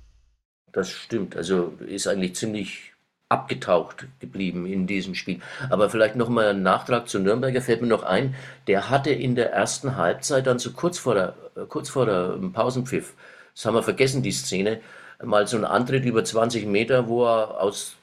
Das 0.72 0.90
stimmt. 0.90 1.36
Also 1.36 1.74
ist 1.86 2.06
eigentlich 2.06 2.34
ziemlich 2.34 2.94
abgetaucht 3.28 4.06
geblieben 4.20 4.64
in 4.64 4.86
diesem 4.86 5.14
Spiel. 5.14 5.40
Aber 5.68 5.90
vielleicht 5.90 6.16
noch 6.16 6.30
mal 6.30 6.48
ein 6.48 6.62
Nachtrag 6.62 7.08
zu 7.08 7.18
Nürnberger 7.18 7.60
fällt 7.60 7.82
mir 7.82 7.88
noch 7.88 8.02
ein. 8.02 8.34
Der 8.66 8.88
hatte 8.88 9.10
in 9.10 9.34
der 9.34 9.52
ersten 9.52 9.96
Halbzeit 9.96 10.46
dann 10.46 10.58
so 10.58 10.72
kurz 10.72 10.98
vor 10.98 11.14
der, 11.14 11.34
kurz 11.68 11.90
vor 11.90 12.06
der 12.06 12.38
Pausenpfiff, 12.52 13.14
das 13.54 13.66
haben 13.66 13.74
wir 13.74 13.82
vergessen, 13.82 14.22
die 14.22 14.32
Szene, 14.32 14.80
mal 15.22 15.46
so 15.46 15.56
einen 15.56 15.66
Antritt 15.66 16.04
über 16.04 16.24
20 16.24 16.64
Meter, 16.66 17.08
wo 17.08 17.26
er 17.26 17.60
aus 17.60 17.97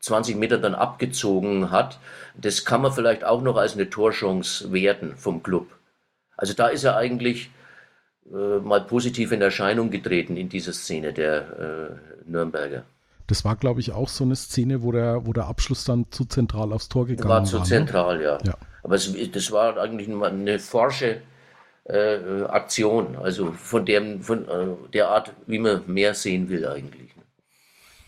20 0.00 0.36
Meter 0.36 0.58
dann 0.58 0.74
abgezogen 0.74 1.70
hat, 1.70 1.98
das 2.36 2.64
kann 2.64 2.82
man 2.82 2.92
vielleicht 2.92 3.24
auch 3.24 3.42
noch 3.42 3.56
als 3.56 3.74
eine 3.74 3.90
Torchance 3.90 4.72
werten 4.72 5.16
vom 5.16 5.42
Club. 5.42 5.66
Also 6.36 6.54
da 6.54 6.68
ist 6.68 6.84
er 6.84 6.96
eigentlich 6.96 7.50
äh, 8.32 8.58
mal 8.58 8.82
positiv 8.82 9.32
in 9.32 9.42
Erscheinung 9.42 9.90
getreten 9.90 10.36
in 10.36 10.48
dieser 10.48 10.72
Szene 10.72 11.12
der 11.12 11.98
äh, 12.26 12.30
Nürnberger. 12.30 12.84
Das 13.26 13.44
war, 13.44 13.56
glaube 13.56 13.80
ich, 13.80 13.92
auch 13.92 14.08
so 14.08 14.24
eine 14.24 14.36
Szene, 14.36 14.82
wo 14.82 14.92
der, 14.92 15.26
wo 15.26 15.32
der 15.32 15.46
Abschluss 15.46 15.84
dann 15.84 16.06
zu 16.10 16.24
zentral 16.24 16.72
aufs 16.72 16.88
Tor 16.88 17.06
gegangen 17.06 17.28
war. 17.28 17.38
War 17.38 17.44
zu 17.44 17.58
ne? 17.58 17.64
zentral, 17.64 18.22
ja. 18.22 18.38
ja. 18.42 18.54
Aber 18.82 18.94
es, 18.94 19.12
das 19.32 19.52
war 19.52 19.76
eigentlich 19.76 20.08
eine 20.08 20.58
forsche 20.58 21.20
äh, 21.84 22.44
Aktion, 22.44 23.16
also 23.16 23.52
von, 23.52 23.84
dem, 23.84 24.22
von 24.22 24.48
äh, 24.48 24.66
der 24.94 25.08
Art, 25.08 25.32
wie 25.46 25.58
man 25.58 25.82
mehr 25.86 26.14
sehen 26.14 26.48
will 26.48 26.66
eigentlich. 26.66 27.10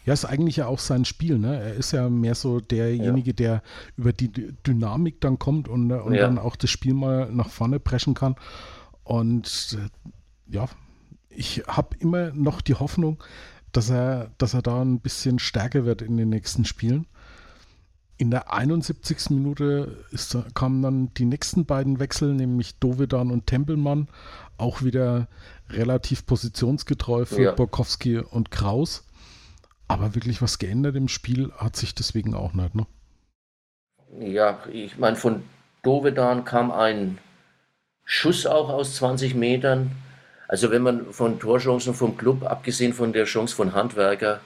Ja, 0.07 0.15
ist 0.15 0.25
eigentlich 0.25 0.57
ja 0.57 0.67
auch 0.67 0.79
sein 0.79 1.05
Spiel, 1.05 1.39
ne? 1.39 1.61
Er 1.61 1.75
ist 1.75 1.93
ja 1.93 2.09
mehr 2.09 2.35
so 2.35 2.61
derjenige, 2.61 3.31
ja. 3.31 3.37
der 3.37 3.63
über 3.97 4.13
die 4.13 4.31
Dynamik 4.67 5.21
dann 5.21 5.39
kommt 5.39 5.69
und, 5.69 5.93
und 5.93 6.15
ja. 6.15 6.23
dann 6.23 6.39
auch 6.39 6.57
das 6.57 6.71
Spiel 6.71 6.95
mal 6.95 7.31
nach 7.31 7.51
vorne 7.51 7.81
preschen 7.81 8.15
kann. 8.15 8.37
Und 9.05 9.79
äh, 9.79 10.55
ja, 10.55 10.69
ich 11.29 11.63
habe 11.67 11.97
immer 11.99 12.33
noch 12.33 12.61
die 12.61 12.75
Hoffnung, 12.75 13.23
dass 13.73 13.91
er, 13.91 14.31
dass 14.39 14.55
er 14.55 14.63
da 14.63 14.83
ein 14.83 15.01
bisschen 15.01 15.39
stärker 15.39 15.85
wird 15.85 16.03
in 16.03 16.17
den 16.17 16.29
nächsten 16.29 16.65
Spielen. 16.65 17.07
In 18.17 18.31
der 18.31 18.53
71. 18.53 19.31
Minute 19.31 20.05
ist, 20.11 20.37
kamen 20.55 20.83
dann 20.83 21.15
die 21.15 21.25
nächsten 21.25 21.65
beiden 21.65 22.01
Wechsel, 22.01 22.35
nämlich 22.35 22.79
Dovedan 22.79 23.31
und 23.31 23.47
Tempelmann, 23.47 24.09
auch 24.59 24.83
wieder 24.83 25.29
relativ 25.71 26.27
positionsgetreu 26.27 27.25
für 27.25 27.43
ja. 27.43 27.53
Borkowski 27.53 28.19
und 28.19 28.51
Kraus. 28.51 29.05
Aber 29.91 30.15
wirklich 30.15 30.41
was 30.41 30.61
geändert 30.61 30.95
im 30.95 31.09
Spiel 31.09 31.51
hat 31.57 31.75
sich 31.75 31.97
deswegen 31.97 32.33
auch 32.37 32.53
nicht, 32.53 32.77
ne? 32.77 32.87
Ja, 34.21 34.61
ich 34.73 34.99
meine, 34.99 35.17
von 35.17 35.43
Dovedan 35.83 36.45
kam 36.45 36.71
ein 36.71 37.19
Schuss 38.05 38.47
auch 38.47 38.69
aus 38.69 38.95
20 38.95 39.35
Metern. 39.35 39.91
Also 40.47 40.71
wenn 40.71 40.83
man 40.83 41.13
von 41.13 41.41
Torchancen 41.41 41.95
vom 41.95 42.17
Club, 42.17 42.45
abgesehen 42.45 42.93
von 42.93 43.13
der 43.13 43.25
Chance 43.25 43.57
von 43.57 43.75
Handwerker, 43.75 44.41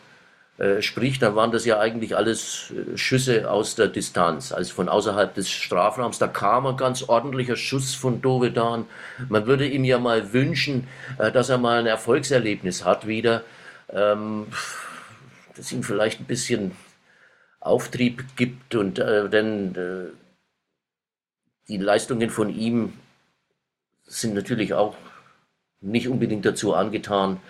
äh, 0.56 0.80
spricht, 0.80 1.20
dann 1.20 1.36
waren 1.36 1.52
das 1.52 1.66
ja 1.66 1.78
eigentlich 1.78 2.16
alles 2.16 2.72
äh, 2.72 2.96
Schüsse 2.96 3.50
aus 3.50 3.74
der 3.74 3.88
Distanz, 3.88 4.50
also 4.50 4.72
von 4.72 4.88
außerhalb 4.88 5.34
des 5.34 5.50
Strafraums. 5.50 6.18
Da 6.18 6.26
kam 6.26 6.66
ein 6.66 6.78
ganz 6.78 7.02
ordentlicher 7.02 7.56
Schuss 7.56 7.94
von 7.94 8.22
Dovedan. 8.22 8.86
Man 9.28 9.46
würde 9.46 9.68
ihm 9.68 9.84
ja 9.84 9.98
mal 9.98 10.32
wünschen, 10.32 10.88
äh, 11.18 11.30
dass 11.30 11.50
er 11.50 11.58
mal 11.58 11.80
ein 11.80 11.86
Erfolgserlebnis 11.86 12.86
hat 12.86 13.06
wieder. 13.06 13.42
Ähm, 13.92 14.46
das 15.56 15.72
ihm 15.72 15.82
vielleicht 15.82 16.20
ein 16.20 16.26
bisschen 16.26 16.72
Auftrieb 17.60 18.36
gibt 18.36 18.74
und 18.74 18.98
äh, 18.98 19.28
denn 19.28 19.74
äh, 19.74 20.12
die 21.68 21.78
Leistungen 21.78 22.30
von 22.30 22.50
ihm 22.50 22.92
sind 24.06 24.34
natürlich 24.34 24.74
auch 24.74 24.96
nicht 25.80 26.08
unbedingt 26.08 26.44
dazu 26.44 26.74
angetan, 26.74 27.40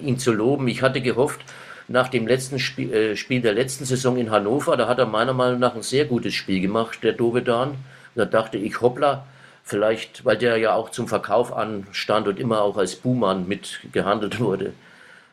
ihn 0.00 0.18
zu 0.18 0.32
loben. 0.32 0.68
Ich 0.68 0.82
hatte 0.82 1.02
gehofft, 1.02 1.40
nach 1.86 2.08
dem 2.08 2.26
letzten 2.26 2.58
Spiel, 2.58 2.92
äh, 2.92 3.16
Spiel 3.16 3.42
der 3.42 3.52
letzten 3.52 3.84
Saison 3.84 4.16
in 4.16 4.30
Hannover, 4.30 4.76
da 4.76 4.88
hat 4.88 4.98
er 4.98 5.06
meiner 5.06 5.34
Meinung 5.34 5.58
nach 5.58 5.74
ein 5.74 5.82
sehr 5.82 6.06
gutes 6.06 6.34
Spiel 6.34 6.60
gemacht, 6.60 7.02
der 7.02 7.12
Dovedan. 7.12 7.76
Da 8.14 8.24
dachte 8.24 8.58
ich, 8.58 8.80
hoppla, 8.80 9.26
vielleicht, 9.62 10.24
weil 10.24 10.38
der 10.38 10.56
ja 10.56 10.74
auch 10.74 10.90
zum 10.90 11.08
Verkauf 11.08 11.52
anstand 11.52 12.26
und 12.26 12.38
immer 12.38 12.62
auch 12.62 12.76
als 12.76 12.96
Buhmann 12.96 13.48
mitgehandelt 13.48 14.40
wurde 14.40 14.72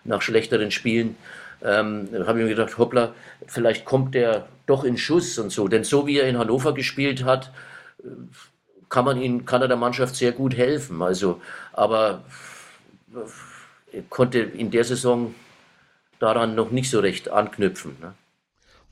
nach 0.05 0.21
schlechteren 0.21 0.71
Spielen. 0.71 1.15
Ähm, 1.63 2.09
habe 2.25 2.39
ich 2.39 2.45
mir 2.45 2.55
gedacht, 2.55 2.77
hoppla, 2.77 3.13
vielleicht 3.47 3.85
kommt 3.85 4.13
der 4.15 4.47
doch 4.65 4.83
in 4.83 4.97
Schuss 4.97 5.37
und 5.37 5.51
so. 5.51 5.67
Denn 5.67 5.83
so 5.83 6.07
wie 6.07 6.19
er 6.19 6.27
in 6.27 6.37
Hannover 6.37 6.73
gespielt 6.73 7.23
hat, 7.23 7.51
äh, 8.03 8.07
kann 8.89 9.05
man 9.05 9.19
ihn, 9.19 9.45
kann 9.45 9.61
er 9.61 9.67
der 9.67 9.77
Mannschaft 9.77 10.15
sehr 10.15 10.31
gut 10.31 10.55
helfen. 10.55 11.01
Also, 11.01 11.41
aber 11.73 12.23
er 13.91 14.03
konnte 14.09 14.39
in 14.39 14.71
der 14.71 14.83
Saison 14.83 15.33
daran 16.19 16.55
noch 16.55 16.71
nicht 16.71 16.89
so 16.89 16.99
recht 16.99 17.29
anknüpfen. 17.29 17.97
Ne? 17.99 18.13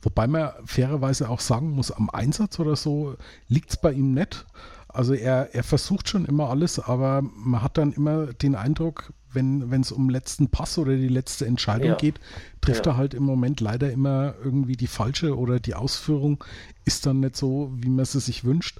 Wobei 0.02 0.28
man 0.28 0.52
fairerweise 0.66 1.30
auch 1.30 1.40
sagen 1.40 1.72
muss, 1.72 1.92
am 1.92 2.10
Einsatz 2.10 2.60
oder 2.60 2.76
so 2.76 3.16
liegt 3.48 3.70
es 3.70 3.78
bei 3.78 3.92
ihm 3.92 4.14
nicht. 4.14 4.46
Also 4.94 5.16
er, 5.16 5.56
er 5.56 5.64
versucht 5.64 6.08
schon 6.08 6.26
immer 6.26 6.50
alles, 6.50 6.80
aber 6.80 7.24
man 7.24 7.64
hat 7.64 7.80
dann 7.80 7.94
immer 7.94 8.28
den 8.28 8.54
Eindruck, 8.54 9.12
wenn 9.32 9.82
es 9.82 9.92
um 9.92 10.08
letzten 10.12 10.50
Pass 10.50 10.78
oder 10.78 10.96
die 10.96 11.08
letzte 11.08 11.48
Entscheidung 11.48 11.90
ja. 11.90 11.96
geht, 11.96 12.20
trifft 12.62 12.86
ja. 12.86 12.92
er 12.92 12.98
halt 12.98 13.16
im 13.16 13.24
Moment 13.24 13.60
leider 13.60 13.92
immer 13.92 14.36
irgendwie 14.44 14.78
die 14.78 14.88
falsche 14.88 15.36
oder 15.36 15.60
die 15.60 15.74
Ausführung 15.74 16.44
ist 16.86 17.08
dann 17.08 17.22
nicht 17.22 17.36
so, 17.36 17.72
wie 17.76 17.90
man 17.90 18.06
sie 18.06 18.20
sich 18.20 18.44
wünscht. 18.44 18.80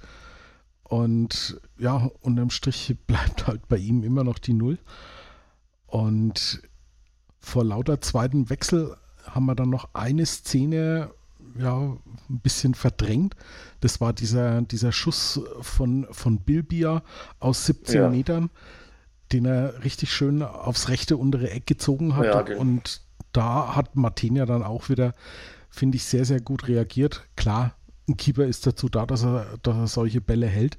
Und 0.84 1.60
ja, 1.78 2.08
unterm 2.20 2.50
Strich 2.50 2.96
bleibt 3.08 3.48
halt 3.48 3.66
bei 3.68 3.78
ihm 3.78 4.04
immer 4.04 4.22
noch 4.22 4.38
die 4.38 4.54
Null. 4.54 4.78
Und 5.88 6.62
vor 7.40 7.64
lauter 7.64 8.00
zweiten 8.00 8.50
Wechsel 8.50 8.96
haben 9.24 9.46
wir 9.46 9.56
dann 9.56 9.70
noch 9.70 9.88
eine 9.94 10.26
Szene 10.26 11.10
ja, 11.58 11.78
ein 11.78 12.40
bisschen 12.40 12.74
verdrängt. 12.74 13.34
Das 13.80 14.00
war 14.00 14.12
dieser, 14.12 14.62
dieser 14.62 14.92
Schuss 14.92 15.40
von, 15.60 16.06
von 16.10 16.38
Bilbia 16.38 17.02
aus 17.38 17.66
17 17.66 18.00
ja. 18.00 18.08
Metern 18.08 18.50
den 19.32 19.46
er 19.46 19.84
richtig 19.84 20.12
schön 20.12 20.42
aufs 20.42 20.88
rechte 20.88 21.16
untere 21.16 21.50
Eck 21.50 21.66
gezogen 21.66 22.16
hat. 22.16 22.48
Ja, 22.48 22.56
und 22.56 23.02
da 23.32 23.74
hat 23.74 23.96
Martin 23.96 24.36
ja 24.36 24.46
dann 24.46 24.62
auch 24.62 24.88
wieder, 24.88 25.14
finde 25.70 25.96
ich, 25.96 26.04
sehr, 26.04 26.24
sehr 26.24 26.40
gut 26.40 26.68
reagiert. 26.68 27.24
Klar, 27.36 27.76
ein 28.08 28.16
Keeper 28.16 28.46
ist 28.46 28.66
dazu 28.66 28.88
da, 28.88 29.06
dass 29.06 29.24
er, 29.24 29.46
dass 29.62 29.76
er 29.76 29.86
solche 29.86 30.20
Bälle 30.20 30.46
hält. 30.46 30.78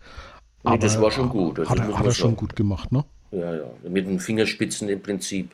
Nee, 0.63 0.71
aber 0.71 0.77
das 0.77 0.99
war 1.01 1.11
schon 1.11 1.29
gut. 1.29 1.59
Also 1.59 1.71
hat, 1.71 1.79
er, 1.79 1.99
hat 1.99 2.05
er 2.05 2.13
schon 2.13 2.35
gut 2.35 2.55
gemacht, 2.55 2.91
ne? 2.91 3.03
Ja, 3.31 3.55
ja. 3.55 3.65
Mit 3.87 4.07
den 4.07 4.19
Fingerspitzen 4.19 4.87
im 4.89 5.01
Prinzip. 5.01 5.53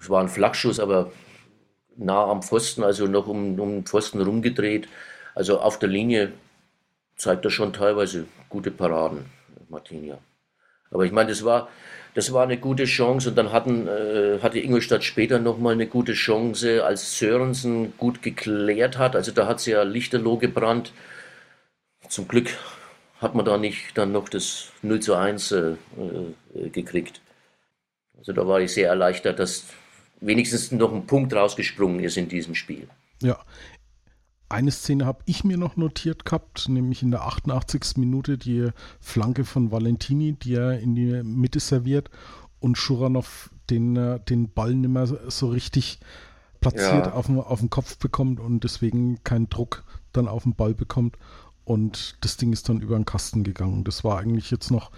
Es 0.00 0.08
war 0.08 0.20
ein 0.22 0.28
Flachschuss, 0.28 0.78
aber 0.78 1.10
nah 1.98 2.30
am 2.30 2.42
Pfosten, 2.42 2.82
also 2.84 3.06
noch 3.06 3.26
um, 3.26 3.58
um 3.60 3.70
den 3.70 3.86
Pfosten 3.86 4.22
rumgedreht. 4.22 4.88
Also 5.34 5.60
auf 5.60 5.78
der 5.78 5.88
Linie 5.88 6.32
zeigt 7.16 7.44
er 7.44 7.50
schon 7.50 7.72
teilweise 7.72 8.26
gute 8.48 8.70
Paraden, 8.70 9.26
Martinia. 9.68 10.18
Aber 10.90 11.04
ich 11.04 11.12
meine, 11.12 11.28
das 11.28 11.44
war, 11.44 11.68
das 12.14 12.32
war 12.32 12.44
eine 12.44 12.56
gute 12.56 12.84
Chance 12.84 13.30
und 13.30 13.36
dann 13.36 13.52
hatten, 13.52 13.86
äh, 13.86 14.38
hatte 14.40 14.58
Ingolstadt 14.58 15.04
später 15.04 15.38
nochmal 15.38 15.74
eine 15.74 15.86
gute 15.86 16.14
Chance, 16.14 16.84
als 16.84 17.18
Sörensen 17.18 17.92
gut 17.98 18.22
geklärt 18.22 18.96
hat. 18.96 19.14
Also 19.14 19.32
da 19.32 19.46
hat 19.46 19.60
sie 19.60 19.72
ja 19.72 19.82
Lichterloh 19.82 20.38
gebrannt. 20.38 20.92
Zum 22.08 22.26
Glück 22.26 22.56
hat 23.20 23.34
man 23.34 23.44
da 23.44 23.58
nicht 23.58 23.98
dann 23.98 24.12
noch 24.12 24.28
das 24.28 24.72
0 24.82 25.00
zu 25.00 25.14
1 25.14 25.52
äh, 25.52 25.72
äh, 26.54 26.68
gekriegt. 26.70 27.20
Also 28.16 28.32
da 28.32 28.46
war 28.46 28.60
ich 28.60 28.72
sehr 28.72 28.88
erleichtert, 28.88 29.38
dass 29.38 29.66
wenigstens 30.20 30.72
noch 30.72 30.92
ein 30.92 31.06
Punkt 31.06 31.32
rausgesprungen 31.34 32.00
ist 32.00 32.16
in 32.16 32.28
diesem 32.28 32.54
Spiel. 32.54 32.88
Ja, 33.22 33.38
eine 34.48 34.70
Szene 34.70 35.04
habe 35.04 35.22
ich 35.26 35.44
mir 35.44 35.58
noch 35.58 35.76
notiert 35.76 36.24
gehabt, 36.24 36.68
nämlich 36.68 37.02
in 37.02 37.10
der 37.10 37.22
88. 37.22 37.98
Minute 37.98 38.38
die 38.38 38.70
Flanke 39.00 39.44
von 39.44 39.70
Valentini, 39.70 40.32
die 40.32 40.54
er 40.54 40.80
in 40.80 40.94
die 40.94 41.22
Mitte 41.22 41.60
serviert 41.60 42.10
und 42.60 42.78
Schuranov 42.78 43.50
den, 43.68 43.96
äh, 43.96 44.20
den 44.20 44.50
Ball 44.50 44.74
nicht 44.74 44.90
mehr 44.90 45.06
so 45.06 45.48
richtig 45.48 46.00
platziert 46.60 47.06
ja. 47.06 47.12
auf, 47.12 47.26
den, 47.26 47.38
auf 47.38 47.60
den 47.60 47.70
Kopf 47.70 47.98
bekommt 47.98 48.40
und 48.40 48.64
deswegen 48.64 49.22
keinen 49.22 49.50
Druck 49.50 49.84
dann 50.12 50.28
auf 50.28 50.44
den 50.44 50.54
Ball 50.54 50.74
bekommt. 50.74 51.16
Und 51.64 52.16
das 52.22 52.38
Ding 52.38 52.52
ist 52.52 52.68
dann 52.70 52.80
über 52.80 52.96
den 52.96 53.04
Kasten 53.04 53.44
gegangen. 53.44 53.84
Das 53.84 54.02
war 54.02 54.18
eigentlich 54.18 54.50
jetzt 54.50 54.70
noch 54.70 54.90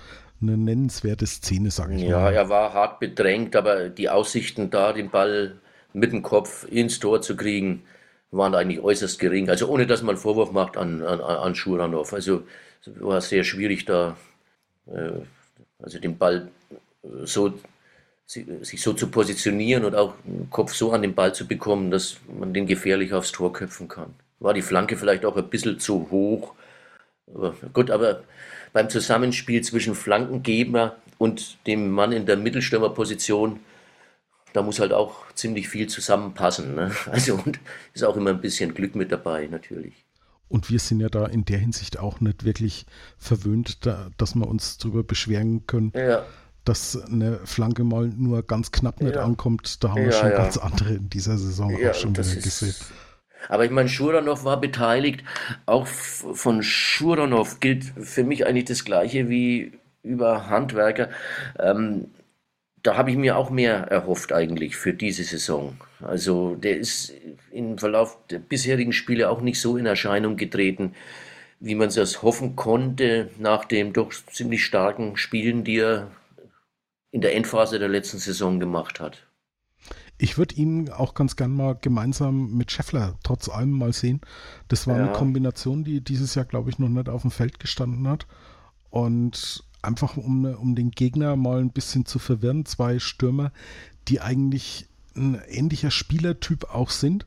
eine 0.43 0.57
nennenswerte 0.57 1.27
Szene, 1.27 1.71
sage 1.71 1.95
ich 1.95 2.03
ja, 2.03 2.19
mal. 2.19 2.33
Ja, 2.33 2.41
er 2.41 2.49
war 2.49 2.73
hart 2.73 3.01
bedrängt, 3.01 3.57
aber 3.57 3.89
die 3.89 4.09
Aussichten 4.09 4.71
da, 4.71 4.93
den 4.93 5.11
Ball 5.11 5.57
mit 5.93 6.13
dem 6.13 6.23
Kopf 6.23 6.67
ins 6.71 6.99
Tor 6.99 7.23
zu 7.23 7.37
kriegen, 7.37 7.83
waren 8.31 8.55
eigentlich 8.55 8.81
äußerst 8.81 9.19
gering. 9.19 9.51
Also 9.51 9.69
ohne 9.69 9.87
dass 9.87 10.03
man 10.03 10.17
Vorwurf 10.17 10.53
macht 10.53 10.77
an, 10.77 11.03
an, 11.03 11.21
an 11.21 11.55
Schuranov. 11.55 12.13
Also 12.13 12.45
es 12.81 12.93
war 13.01 13.21
sehr 13.21 13.45
schwierig 13.45 13.85
da, 13.85 14.17
äh, 14.87 15.11
also 15.83 15.99
den 15.99 16.17
Ball 16.17 16.49
so 17.25 17.55
sich 18.27 18.81
so 18.81 18.93
zu 18.93 19.09
positionieren 19.09 19.85
und 19.85 19.97
auch 19.97 20.15
den 20.25 20.49
Kopf 20.51 20.73
so 20.73 20.93
an 20.93 21.03
den 21.03 21.17
Ball 21.17 21.35
zu 21.35 21.49
bekommen, 21.49 21.91
dass 21.91 22.19
man 22.39 22.55
den 22.55 22.67
gefährlich 22.67 23.13
aufs 23.13 23.33
Tor 23.33 23.53
köpfen 23.53 23.89
kann. 23.89 24.15
War 24.39 24.55
die 24.55 24.63
Flanke 24.63 24.97
vielleicht 24.97 25.25
auch 25.25 25.37
ein 25.37 25.51
bisschen 25.51 25.81
zu 25.81 26.09
hoch. 26.13 26.55
Aber 27.35 27.55
gut, 27.73 27.91
aber 27.91 28.23
beim 28.73 28.89
Zusammenspiel 28.89 29.63
zwischen 29.63 29.95
Flankengeber 29.95 30.97
und 31.19 31.59
dem 31.67 31.91
Mann 31.91 32.13
in 32.13 32.27
der 32.27 32.37
Mittelstürmerposition 32.37 33.61
da 34.53 34.63
muss 34.63 34.81
halt 34.81 34.93
auch 34.93 35.33
ziemlich 35.35 35.69
viel 35.69 35.89
zusammenpassen. 35.89 36.75
Ne? 36.75 36.91
Also 37.11 37.35
und 37.35 37.61
ist 37.95 38.05
auch 38.05 38.17
immer 38.17 38.31
ein 38.31 38.41
bisschen 38.41 38.75
Glück 38.75 38.95
mit 38.95 39.13
dabei, 39.13 39.47
natürlich. 39.47 39.95
Und 40.49 40.69
wir 40.71 40.81
sind 40.81 41.01
ja 41.01 41.09
da 41.09 41.27
in 41.27 41.45
der 41.45 41.59
Hinsicht 41.59 41.99
auch 41.99 42.21
nicht 42.21 42.45
wirklich 42.45 42.87
verwöhnt, 43.19 43.87
da, 43.87 44.11
dass 44.17 44.35
wir 44.35 44.49
uns 44.49 44.79
darüber 44.79 45.05
beschweren 45.05 45.67
können, 45.67 45.93
ja. 45.95 46.25
dass 46.65 47.01
eine 47.01 47.39
Flanke 47.45 47.85
mal 47.85 48.09
nur 48.09 48.43
ganz 48.43 48.73
knapp 48.73 49.01
nicht 49.01 49.15
ja. 49.15 49.23
ankommt. 49.23 49.83
Da 49.85 49.91
haben 49.91 50.05
wir 50.05 50.13
schon 50.13 50.31
ja. 50.31 50.37
ganz 50.37 50.57
andere 50.57 50.95
in 50.95 51.09
dieser 51.09 51.39
Saison 51.39 51.73
auch 51.75 51.95
schon 51.95 52.17
wieder 52.17 52.35
gesehen. 52.35 52.75
Aber 53.49 53.65
ich 53.65 53.71
meine, 53.71 53.89
Schuranov 53.89 54.45
war 54.45 54.61
beteiligt. 54.61 55.25
Auch 55.67 55.87
von 55.87 56.63
Schuranov 56.63 57.61
gilt 57.61 57.85
für 57.85 58.25
mich 58.25 58.47
eigentlich 58.47 58.67
das 58.67 58.85
Gleiche 58.85 59.29
wie 59.29 59.73
über 60.03 60.49
Handwerker. 60.49 61.11
Ähm, 61.59 62.11
da 62.83 62.97
habe 62.97 63.11
ich 63.11 63.17
mir 63.17 63.37
auch 63.37 63.51
mehr 63.51 63.75
erhofft 63.89 64.33
eigentlich 64.33 64.77
für 64.77 64.95
diese 64.95 65.25
Saison. 65.25 65.77
Also 66.01 66.55
der 66.55 66.79
ist 66.79 67.13
im 67.51 67.77
Verlauf 67.79 68.19
der 68.29 68.39
bisherigen 68.39 68.93
Spiele 68.93 69.29
auch 69.29 69.43
nicht 69.43 69.61
so 69.61 69.77
in 69.77 69.87
Erscheinung 69.87 70.37
getreten, 70.37 70.95
wie 71.61 71.75
man 71.75 71.89
es 71.89 72.23
hoffen 72.23 72.57
konnte 72.57 73.31
nach 73.39 73.67
dem 73.67 73.93
doch 73.93 74.11
ziemlich 74.31 74.65
starken 74.65 75.19
Spielen, 75.19 75.63
die 75.63 75.79
er 75.79 76.11
in 77.11 77.21
der 77.21 77.35
Endphase 77.35 77.79
der 77.79 77.89
letzten 77.89 78.19
Saison 78.19 78.61
gemacht 78.61 78.99
hat. 79.01 79.27
Ich 80.23 80.37
würde 80.37 80.55
ihn 80.55 80.91
auch 80.91 81.15
ganz 81.15 81.35
gern 81.35 81.51
mal 81.51 81.79
gemeinsam 81.81 82.53
mit 82.53 82.71
Scheffler 82.71 83.19
trotz 83.23 83.49
allem 83.49 83.71
mal 83.71 83.95
sehen. 83.95 84.21
Das 84.69 84.87
war 84.87 84.99
ja. 84.99 85.05
eine 85.05 85.13
Kombination, 85.13 85.83
die 85.83 86.03
dieses 86.03 86.35
Jahr, 86.35 86.45
glaube 86.45 86.69
ich, 86.69 86.79
noch 86.79 86.91
nicht 86.91 87.09
auf 87.09 87.23
dem 87.23 87.31
Feld 87.31 87.59
gestanden 87.59 88.07
hat. 88.07 88.27
Und 88.91 89.65
einfach 89.81 90.19
um, 90.19 90.45
um 90.45 90.75
den 90.75 90.91
Gegner 90.91 91.37
mal 91.37 91.61
ein 91.61 91.73
bisschen 91.73 92.05
zu 92.05 92.19
verwirren. 92.19 92.67
Zwei 92.67 92.99
Stürmer, 92.99 93.51
die 94.09 94.21
eigentlich 94.21 94.89
ein 95.17 95.41
ähnlicher 95.49 95.91
Spielertyp 95.91 96.65
auch 96.65 96.91
sind. 96.91 97.27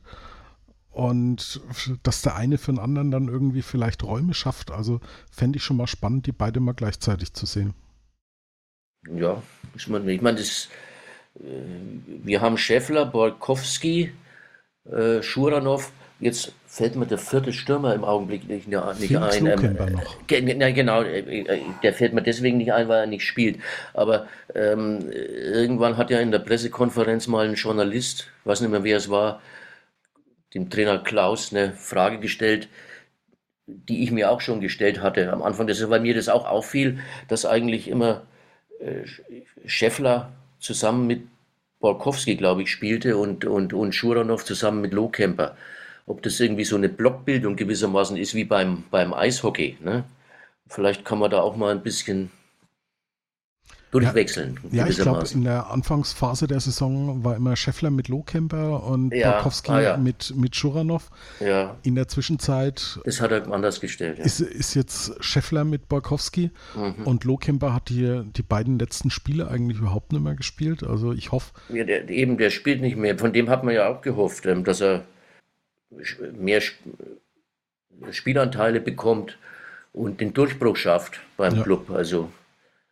Und 0.90 1.60
dass 2.04 2.22
der 2.22 2.36
eine 2.36 2.58
für 2.58 2.70
den 2.70 2.78
anderen 2.78 3.10
dann 3.10 3.26
irgendwie 3.26 3.62
vielleicht 3.62 4.04
Räume 4.04 4.34
schafft. 4.34 4.70
Also 4.70 5.00
fände 5.32 5.56
ich 5.56 5.64
schon 5.64 5.78
mal 5.78 5.88
spannend, 5.88 6.26
die 6.26 6.32
beide 6.32 6.60
mal 6.60 6.74
gleichzeitig 6.74 7.32
zu 7.32 7.44
sehen. 7.44 7.74
Ja, 9.12 9.42
ich 9.74 9.88
meine, 9.88 10.12
ich 10.12 10.22
meine 10.22 10.38
das, 10.38 10.68
wir 11.34 12.40
haben 12.40 12.56
Scheffler, 12.56 13.06
Borkowski, 13.06 14.12
äh, 14.90 15.22
Schuranov 15.22 15.92
Jetzt 16.20 16.52
fällt 16.66 16.94
mir 16.94 17.06
der 17.06 17.18
vierte 17.18 17.52
Stürmer 17.52 17.92
im 17.94 18.04
Augenblick 18.04 18.48
nicht, 18.48 18.68
nicht 18.68 18.78
ein. 19.18 19.46
Ähm, 19.46 19.92
noch. 19.92 20.30
Äh, 20.30 20.72
genau, 20.72 21.02
äh, 21.02 21.18
äh, 21.18 21.60
der 21.82 21.92
fällt 21.92 22.14
mir 22.14 22.22
deswegen 22.22 22.56
nicht 22.56 22.72
ein, 22.72 22.88
weil 22.88 23.00
er 23.00 23.06
nicht 23.06 23.26
spielt. 23.26 23.58
Aber 23.94 24.28
ähm, 24.54 25.10
irgendwann 25.10 25.96
hat 25.96 26.10
ja 26.10 26.20
in 26.20 26.30
der 26.30 26.38
Pressekonferenz 26.38 27.26
mal 27.26 27.46
ein 27.46 27.56
Journalist, 27.56 28.28
weiß 28.44 28.60
nicht 28.60 28.70
mehr 28.70 28.84
wer 28.84 28.96
es 28.96 29.10
war, 29.10 29.42
dem 30.54 30.70
Trainer 30.70 30.98
Klaus 30.98 31.52
eine 31.52 31.72
Frage 31.72 32.20
gestellt, 32.20 32.68
die 33.66 34.04
ich 34.04 34.12
mir 34.12 34.30
auch 34.30 34.40
schon 34.40 34.60
gestellt 34.60 35.02
hatte 35.02 35.32
am 35.32 35.42
Anfang, 35.42 35.66
das, 35.66 35.90
weil 35.90 36.00
mir 36.00 36.14
das 36.14 36.28
auch 36.28 36.46
auffiel, 36.46 37.00
dass 37.28 37.44
eigentlich 37.44 37.88
immer 37.88 38.22
äh, 38.78 39.04
Scheffler 39.66 40.32
zusammen 40.64 41.06
mit 41.06 41.22
Borkowski, 41.80 42.36
glaube 42.36 42.62
ich, 42.62 42.70
spielte 42.70 43.16
und, 43.16 43.44
und, 43.44 43.72
und 43.72 43.94
Schuranov 43.94 44.44
zusammen 44.44 44.80
mit 44.80 44.92
Lohkemper 44.92 45.56
ob 46.06 46.22
das 46.22 46.40
irgendwie 46.40 46.64
so 46.64 46.76
eine 46.76 46.88
Blockbildung 46.88 47.56
gewissermaßen 47.56 48.16
ist 48.16 48.34
wie 48.34 48.44
beim, 48.44 48.84
beim 48.90 49.14
Eishockey. 49.14 49.78
Ne? 49.80 50.04
Vielleicht 50.68 51.04
kann 51.04 51.18
man 51.18 51.30
da 51.30 51.40
auch 51.40 51.56
mal 51.56 51.72
ein 51.72 51.82
bisschen 51.82 52.30
durchwechseln. 53.94 54.58
Ja, 54.70 54.84
ja 54.84 54.90
ich 54.90 54.98
glaube, 54.98 55.24
in 55.32 55.44
der 55.44 55.70
Anfangsphase 55.70 56.46
der 56.46 56.60
Saison 56.60 57.22
war 57.24 57.36
immer 57.36 57.54
Scheffler 57.54 57.90
mit 57.90 58.08
Lohkemper 58.08 58.82
und 58.84 59.14
ja, 59.14 59.32
Borkowski 59.32 59.70
ah, 59.70 59.80
ja. 59.80 59.96
mit, 59.96 60.34
mit 60.36 60.56
Schuranov. 60.56 61.10
Ja. 61.40 61.76
In 61.84 61.94
der 61.94 62.08
Zwischenzeit. 62.08 62.98
Das 63.04 63.20
hat 63.20 63.30
er 63.30 63.50
anders 63.50 63.80
gestellt. 63.80 64.18
Ja. 64.18 64.24
Ist, 64.24 64.40
ist 64.40 64.74
jetzt 64.74 65.22
Scheffler 65.22 65.64
mit 65.64 65.88
Borkowski 65.88 66.50
mhm. 66.74 67.04
und 67.04 67.24
Lohkemper 67.24 67.72
hat 67.72 67.88
die, 67.88 68.22
die 68.36 68.42
beiden 68.42 68.78
letzten 68.78 69.10
Spiele 69.10 69.48
eigentlich 69.48 69.78
überhaupt 69.78 70.12
nicht 70.12 70.22
mehr 70.22 70.34
gespielt. 70.34 70.82
Also 70.82 71.12
ich 71.12 71.30
hoffe. 71.30 71.52
Ja, 71.68 71.84
der, 71.84 72.08
eben, 72.10 72.36
der 72.36 72.50
spielt 72.50 72.80
nicht 72.80 72.96
mehr. 72.96 73.16
Von 73.16 73.32
dem 73.32 73.48
hat 73.48 73.62
man 73.62 73.74
ja 73.74 73.88
auch 73.88 74.02
gehofft, 74.02 74.46
ähm, 74.46 74.64
dass 74.64 74.80
er 74.80 75.04
mehr 76.32 76.60
Spielanteile 78.10 78.80
bekommt 78.80 79.38
und 79.92 80.20
den 80.20 80.34
Durchbruch 80.34 80.76
schafft 80.76 81.20
beim 81.36 81.62
Club. 81.62 81.90
Also 81.90 82.30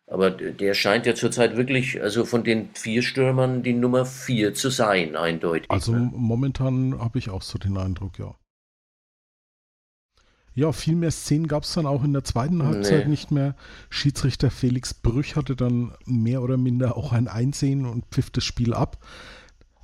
aber 0.06 0.30
der 0.30 0.74
scheint 0.74 1.06
ja 1.06 1.14
zurzeit 1.14 1.56
wirklich, 1.56 2.02
also 2.02 2.24
von 2.24 2.44
den 2.44 2.70
vier 2.74 3.02
Stürmern 3.02 3.62
die 3.62 3.72
Nummer 3.72 4.04
vier 4.04 4.54
zu 4.54 4.68
sein, 4.70 5.16
eindeutig. 5.16 5.70
Also 5.70 5.92
momentan 5.92 6.98
habe 6.98 7.18
ich 7.18 7.30
auch 7.30 7.42
so 7.42 7.58
den 7.58 7.76
Eindruck, 7.76 8.18
ja. 8.18 8.34
Ja, 10.54 10.72
viel 10.72 10.96
mehr 10.96 11.10
Szenen 11.10 11.48
gab 11.48 11.62
es 11.62 11.72
dann 11.72 11.86
auch 11.86 12.04
in 12.04 12.12
der 12.12 12.24
zweiten 12.24 12.62
Halbzeit 12.62 13.04
nee. 13.04 13.10
nicht 13.10 13.30
mehr. 13.30 13.56
Schiedsrichter 13.88 14.50
Felix 14.50 14.92
Brüch 14.92 15.34
hatte 15.34 15.56
dann 15.56 15.94
mehr 16.04 16.42
oder 16.42 16.58
minder 16.58 16.96
auch 16.98 17.12
ein 17.12 17.26
Einsehen 17.26 17.86
und 17.86 18.04
pfiff 18.10 18.28
das 18.28 18.44
Spiel 18.44 18.74
ab. 18.74 18.98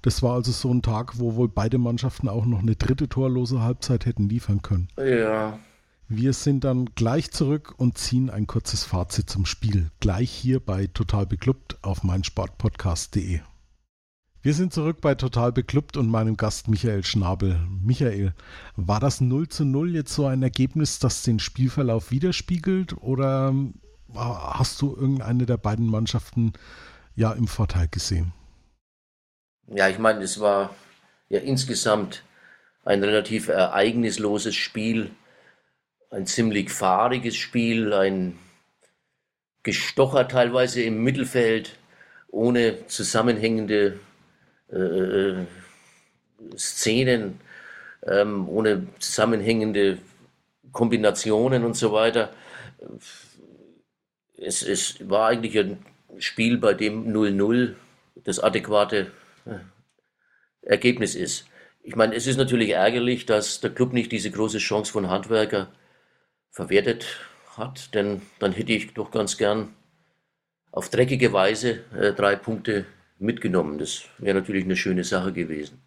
Das 0.02 0.22
war 0.22 0.34
also 0.34 0.52
so 0.52 0.72
ein 0.72 0.82
Tag, 0.82 1.18
wo 1.18 1.36
wohl 1.36 1.48
beide 1.48 1.78
Mannschaften 1.78 2.28
auch 2.28 2.44
noch 2.44 2.60
eine 2.60 2.76
dritte 2.76 3.08
torlose 3.08 3.62
Halbzeit 3.62 4.04
hätten 4.04 4.28
liefern 4.28 4.60
können. 4.60 4.88
Ja, 4.98 5.58
wir 6.08 6.32
sind 6.32 6.64
dann 6.64 6.86
gleich 6.94 7.30
zurück 7.30 7.74
und 7.76 7.98
ziehen 7.98 8.30
ein 8.30 8.46
kurzes 8.46 8.84
Fazit 8.84 9.28
zum 9.28 9.44
Spiel. 9.44 9.90
Gleich 10.00 10.30
hier 10.30 10.58
bei 10.58 10.86
Total 10.86 11.26
Beklubbt 11.26 11.76
auf 11.82 12.02
meinsportpodcast.de. 12.02 13.40
Wir 14.40 14.54
sind 14.54 14.72
zurück 14.72 15.02
bei 15.02 15.14
Total 15.14 15.52
Beklubbt 15.52 15.98
und 15.98 16.08
meinem 16.08 16.38
Gast 16.38 16.68
Michael 16.68 17.04
Schnabel. 17.04 17.60
Michael, 17.82 18.32
war 18.76 19.00
das 19.00 19.20
0 19.20 19.48
zu 19.48 19.66
0 19.66 19.94
jetzt 19.94 20.14
so 20.14 20.24
ein 20.24 20.42
Ergebnis, 20.42 20.98
das 20.98 21.24
den 21.24 21.40
Spielverlauf 21.40 22.10
widerspiegelt 22.10 22.96
oder 23.02 23.54
äh, 24.14 24.18
hast 24.18 24.80
du 24.80 24.96
irgendeine 24.96 25.44
der 25.44 25.58
beiden 25.58 25.86
Mannschaften 25.86 26.54
ja 27.16 27.32
im 27.32 27.48
Vorteil 27.48 27.88
gesehen? 27.88 28.32
Ja, 29.66 29.90
ich 29.90 29.98
meine, 29.98 30.22
es 30.22 30.40
war 30.40 30.74
ja 31.28 31.40
insgesamt 31.40 32.22
ein 32.86 33.04
relativ 33.04 33.48
ereignisloses 33.48 34.54
Spiel 34.54 35.10
ein 36.10 36.26
ziemlich 36.26 36.70
fahriges 36.70 37.36
Spiel, 37.36 37.92
ein 37.92 38.38
Gestocher 39.62 40.28
teilweise 40.28 40.82
im 40.82 41.02
Mittelfeld, 41.02 41.76
ohne 42.30 42.86
zusammenhängende 42.86 43.98
äh, 44.72 44.76
äh, 44.76 45.46
Szenen, 46.56 47.40
ähm, 48.06 48.48
ohne 48.48 48.86
zusammenhängende 48.98 49.98
Kombinationen 50.72 51.64
und 51.64 51.74
so 51.74 51.92
weiter. 51.92 52.32
Es, 54.36 54.62
es 54.62 55.08
war 55.08 55.28
eigentlich 55.28 55.58
ein 55.58 55.84
Spiel, 56.18 56.58
bei 56.58 56.74
dem 56.74 57.12
0-0 57.12 57.74
das 58.24 58.38
adäquate 58.38 59.10
äh, 59.46 59.58
Ergebnis 60.62 61.14
ist. 61.14 61.46
Ich 61.82 61.96
meine, 61.96 62.14
es 62.14 62.26
ist 62.26 62.36
natürlich 62.36 62.70
ärgerlich, 62.70 63.26
dass 63.26 63.60
der 63.60 63.70
Club 63.70 63.92
nicht 63.92 64.12
diese 64.12 64.30
große 64.30 64.58
Chance 64.58 64.92
von 64.92 65.10
Handwerker 65.10 65.68
verwertet 66.58 67.06
hat, 67.56 67.94
denn 67.94 68.20
dann 68.40 68.50
hätte 68.50 68.72
ich 68.72 68.92
doch 68.92 69.12
ganz 69.12 69.36
gern 69.36 69.68
auf 70.72 70.88
dreckige 70.88 71.32
Weise 71.32 71.84
äh, 71.94 72.12
drei 72.12 72.34
Punkte 72.34 72.84
mitgenommen. 73.20 73.78
Das 73.78 74.02
wäre 74.18 74.38
natürlich 74.38 74.64
eine 74.64 74.74
schöne 74.74 75.04
Sache 75.04 75.32
gewesen. 75.32 75.80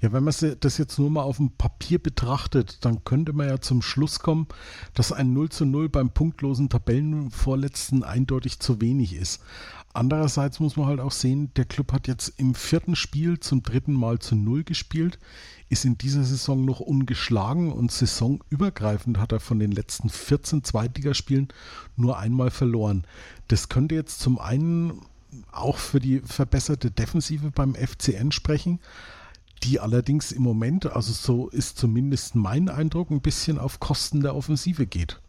Ja, 0.00 0.12
wenn 0.12 0.22
man 0.22 0.34
das 0.60 0.78
jetzt 0.78 0.98
nur 0.98 1.10
mal 1.10 1.22
auf 1.22 1.38
dem 1.38 1.50
Papier 1.50 2.00
betrachtet, 2.00 2.84
dann 2.84 3.04
könnte 3.04 3.32
man 3.32 3.48
ja 3.48 3.60
zum 3.60 3.82
Schluss 3.82 4.20
kommen, 4.20 4.46
dass 4.94 5.12
ein 5.12 5.32
0 5.32 5.48
zu 5.48 5.64
0 5.64 5.88
beim 5.88 6.10
punktlosen 6.10 6.68
Tabellenvorletzten 6.68 8.04
eindeutig 8.04 8.60
zu 8.60 8.80
wenig 8.80 9.14
ist. 9.14 9.42
Andererseits 9.94 10.58
muss 10.58 10.76
man 10.76 10.86
halt 10.86 11.00
auch 11.00 11.12
sehen, 11.12 11.52
der 11.54 11.66
Club 11.66 11.92
hat 11.92 12.08
jetzt 12.08 12.28
im 12.38 12.54
vierten 12.54 12.96
Spiel 12.96 13.40
zum 13.40 13.62
dritten 13.62 13.92
Mal 13.92 14.18
zu 14.18 14.34
Null 14.34 14.64
gespielt 14.64 15.18
ist 15.72 15.86
in 15.86 15.96
dieser 15.96 16.22
Saison 16.22 16.66
noch 16.66 16.80
ungeschlagen 16.80 17.72
und 17.72 17.90
saisonübergreifend 17.90 19.18
hat 19.18 19.32
er 19.32 19.40
von 19.40 19.58
den 19.58 19.72
letzten 19.72 20.10
14 20.10 20.64
Zweitligaspielen 20.64 21.48
nur 21.96 22.18
einmal 22.18 22.50
verloren. 22.50 23.06
Das 23.48 23.70
könnte 23.70 23.94
jetzt 23.94 24.20
zum 24.20 24.38
einen 24.38 25.00
auch 25.50 25.78
für 25.78 25.98
die 25.98 26.20
verbesserte 26.20 26.90
Defensive 26.90 27.52
beim 27.52 27.74
FCN 27.74 28.32
sprechen, 28.32 28.80
die 29.62 29.80
allerdings 29.80 30.30
im 30.30 30.42
Moment, 30.42 30.92
also 30.92 31.14
so 31.14 31.48
ist 31.48 31.78
zumindest 31.78 32.34
mein 32.34 32.68
Eindruck, 32.68 33.10
ein 33.10 33.22
bisschen 33.22 33.58
auf 33.58 33.80
Kosten 33.80 34.20
der 34.20 34.36
Offensive 34.36 34.84
geht. 34.86 35.22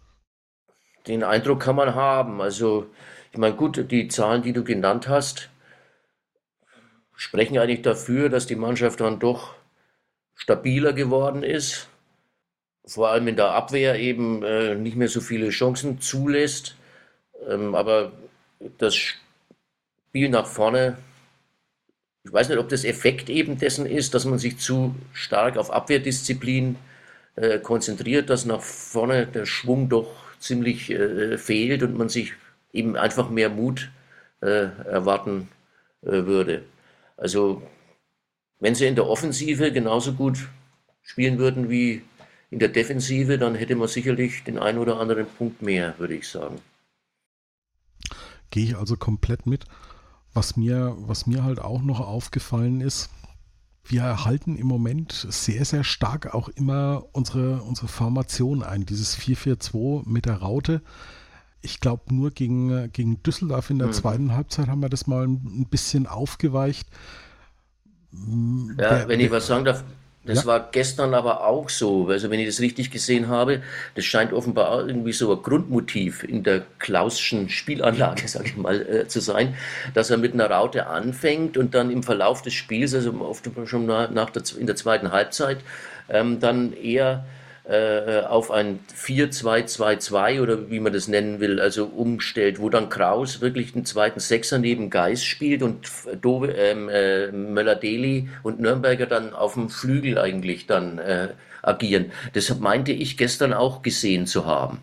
Den 1.08 1.23
Eindruck 1.23 1.62
kann 1.62 1.78
man 1.78 1.95
haben. 1.95 2.41
Also, 2.41 2.88
ich 3.34 3.39
meine, 3.39 3.56
gut, 3.56 3.89
die 3.89 4.08
Zahlen, 4.10 4.43
die 4.43 4.54
du 4.54 4.63
genannt 4.63 5.08
hast, 5.08 5.50
sprechen 7.15 7.58
eigentlich 7.58 7.82
dafür, 7.82 8.30
dass 8.30 8.46
die 8.46 8.56
Mannschaft 8.56 9.02
dann 9.02 9.19
doch 9.19 9.56
stabiler 10.36 10.93
geworden 10.93 11.41
ist, 11.41 11.88
vor 12.86 13.10
allem 13.10 13.28
in 13.28 13.36
der 13.36 13.50
Abwehr 13.50 13.98
eben 14.00 14.43
äh, 14.43 14.76
nicht 14.76 14.96
mehr 14.96 15.08
so 15.08 15.19
viele 15.19 15.50
Chancen 15.50 16.00
zulässt. 16.00 16.76
Ähm, 17.50 17.74
aber 17.74 18.12
das 18.78 18.96
Spiel 18.96 20.30
nach 20.30 20.46
vorne, 20.46 20.98
ich 22.24 22.32
weiß 22.32 22.50
nicht, 22.50 22.60
ob 22.60 22.69
das 22.69 22.84
Effekt 22.84 23.30
eben 23.30 23.58
dessen 23.58 23.88
ist, 23.88 24.13
dass 24.13 24.26
man 24.26 24.38
sich 24.38 24.60
zu 24.60 24.96
stark 25.12 25.58
auf 25.58 25.72
Abwehrdisziplin 25.72 26.76
äh, 27.36 27.58
konzentriert, 27.58 28.30
dass 28.30 28.46
nach 28.46 28.62
vorne 28.62 29.26
der 29.26 29.48
Schwung 29.48 29.89
doch 29.89 30.12
ziemlich 30.38 30.91
äh, 30.91 31.39
fehlt 31.39 31.82
und 31.82 31.98
man 31.98 32.10
sich 32.10 32.34
eben 32.73 32.97
einfach 32.97 33.29
mehr 33.29 33.49
Mut 33.49 33.91
äh, 34.41 34.67
erwarten 34.86 35.47
äh, 36.01 36.25
würde. 36.25 36.63
Also 37.15 37.62
wenn 38.59 38.75
sie 38.75 38.88
in 38.88 38.95
der 38.95 39.07
Offensive 39.07 39.71
genauso 39.71 40.13
gut 40.13 40.49
spielen 41.01 41.38
würden 41.38 41.69
wie 41.69 42.01
in 42.49 42.59
der 42.59 42.69
Defensive, 42.69 43.38
dann 43.38 43.55
hätte 43.55 43.75
man 43.75 43.88
sicherlich 43.88 44.43
den 44.43 44.59
einen 44.59 44.77
oder 44.77 44.99
anderen 44.99 45.25
Punkt 45.25 45.62
mehr, 45.62 45.95
würde 45.97 46.15
ich 46.15 46.27
sagen. 46.27 46.59
Gehe 48.51 48.65
ich 48.65 48.77
also 48.77 48.95
komplett 48.95 49.47
mit. 49.47 49.65
Was 50.33 50.55
mir, 50.57 50.95
was 50.99 51.27
mir 51.27 51.43
halt 51.43 51.59
auch 51.59 51.81
noch 51.81 51.99
aufgefallen 51.99 52.81
ist, 52.81 53.09
wir 53.86 54.01
erhalten 54.01 54.55
im 54.55 54.67
Moment 54.67 55.27
sehr, 55.29 55.65
sehr 55.65 55.83
stark 55.83 56.33
auch 56.33 56.47
immer 56.49 57.05
unsere, 57.12 57.62
unsere 57.63 57.88
Formation 57.88 58.63
ein. 58.63 58.86
Dieses 58.86 59.17
4-4-2 59.17 60.07
mit 60.07 60.25
der 60.25 60.38
Raute. 60.38 60.81
Ich 61.65 61.80
glaube, 61.80 62.13
nur 62.13 62.32
gegen, 62.32 62.91
gegen 62.91 63.23
Düsseldorf 63.23 63.69
in 63.69 63.80
der 63.80 63.88
mhm. 63.88 63.93
zweiten 63.93 64.36
Halbzeit 64.36 64.67
haben 64.67 64.82
wir 64.82 64.89
das 64.89 65.08
mal 65.08 65.26
ein 65.26 65.67
bisschen 65.71 66.08
aufgeweicht. 66.08 66.88
Ja, 68.12 68.76
der, 68.76 69.08
wenn 69.08 69.19
ich 69.19 69.32
was 69.32 69.47
sagen 69.47 69.65
darf, 69.65 69.84
das 70.26 70.41
ja. 70.41 70.45
war 70.45 70.69
gestern 70.71 71.13
aber 71.13 71.45
auch 71.45 71.69
so. 71.69 72.08
Also 72.08 72.30
wenn 72.30 72.39
ich 72.39 72.47
das 72.47 72.62
richtig 72.62 72.91
gesehen 72.91 73.28
habe, 73.28 73.62
das 73.95 74.06
scheint 74.06 74.32
offenbar 74.32 74.88
irgendwie 74.88 75.12
so 75.12 75.34
ein 75.34 75.41
Grundmotiv 75.41 76.23
in 76.23 76.43
der 76.43 76.63
Klauschen 76.80 77.49
Spielanlage, 77.49 78.28
sage 78.28 78.47
ich 78.47 78.58
mal, 78.58 78.82
äh, 78.82 79.08
zu 79.08 79.19
sein, 79.19 79.56
dass 79.93 80.10
er 80.10 80.17
mit 80.17 80.34
einer 80.34 80.49
Raute 80.49 80.88
anfängt 80.88 81.58
und 81.58 81.73
dann 81.76 81.91
im 81.91 82.04
Verlauf 82.04 82.41
des 82.41 82.54
Spiels, 82.54 82.93
also 82.93 83.13
oft 83.21 83.49
schon 83.65 83.86
nach 83.86 84.30
der, 84.30 84.43
in 84.58 84.67
der 84.67 84.76
zweiten 84.78 85.12
Halbzeit, 85.12 85.60
ähm, 86.10 86.39
dann 86.39 86.73
eher 86.73 87.26
äh, 87.65 88.21
auf 88.21 88.52
ein 88.52 88.80
4-2-2-2 88.93 90.41
oder 90.41 90.69
wie 90.69 90.82
man 90.82 90.91
das 90.91 91.08
nennen 91.08 91.39
will, 91.39 91.62
also 91.62 91.86
umstellt, 91.86 92.60
wo 92.60 92.69
dann 92.69 92.89
Kraus 92.89 93.39
wirklich 93.39 93.71
den 93.71 93.86
zweiten 93.86 94.19
Sechser 94.19 94.60
neben 94.60 94.89
Geis 94.89 95.23
spielt 95.23 95.63
und 95.63 95.89
Dove, 96.21 96.52
ähm, 96.52 96.89
äh, 96.89 97.32
Möller-Deli 97.32 98.28
und 98.43 98.60
Nürnberger 98.60 99.06
dann 99.06 99.34
auf 99.34 99.54
dem 99.54 99.69
Flügel 99.69 100.17
eigentlich 100.17 100.67
dann 100.67 100.97
äh, 100.97 101.30
agieren. 101.62 102.12
Das 102.34 102.60
meinte 102.60 102.91
ich 102.91 103.17
gestern 103.17 103.54
auch 103.54 103.82
gesehen 103.82 104.28
zu 104.28 104.45
haben. 104.45 104.80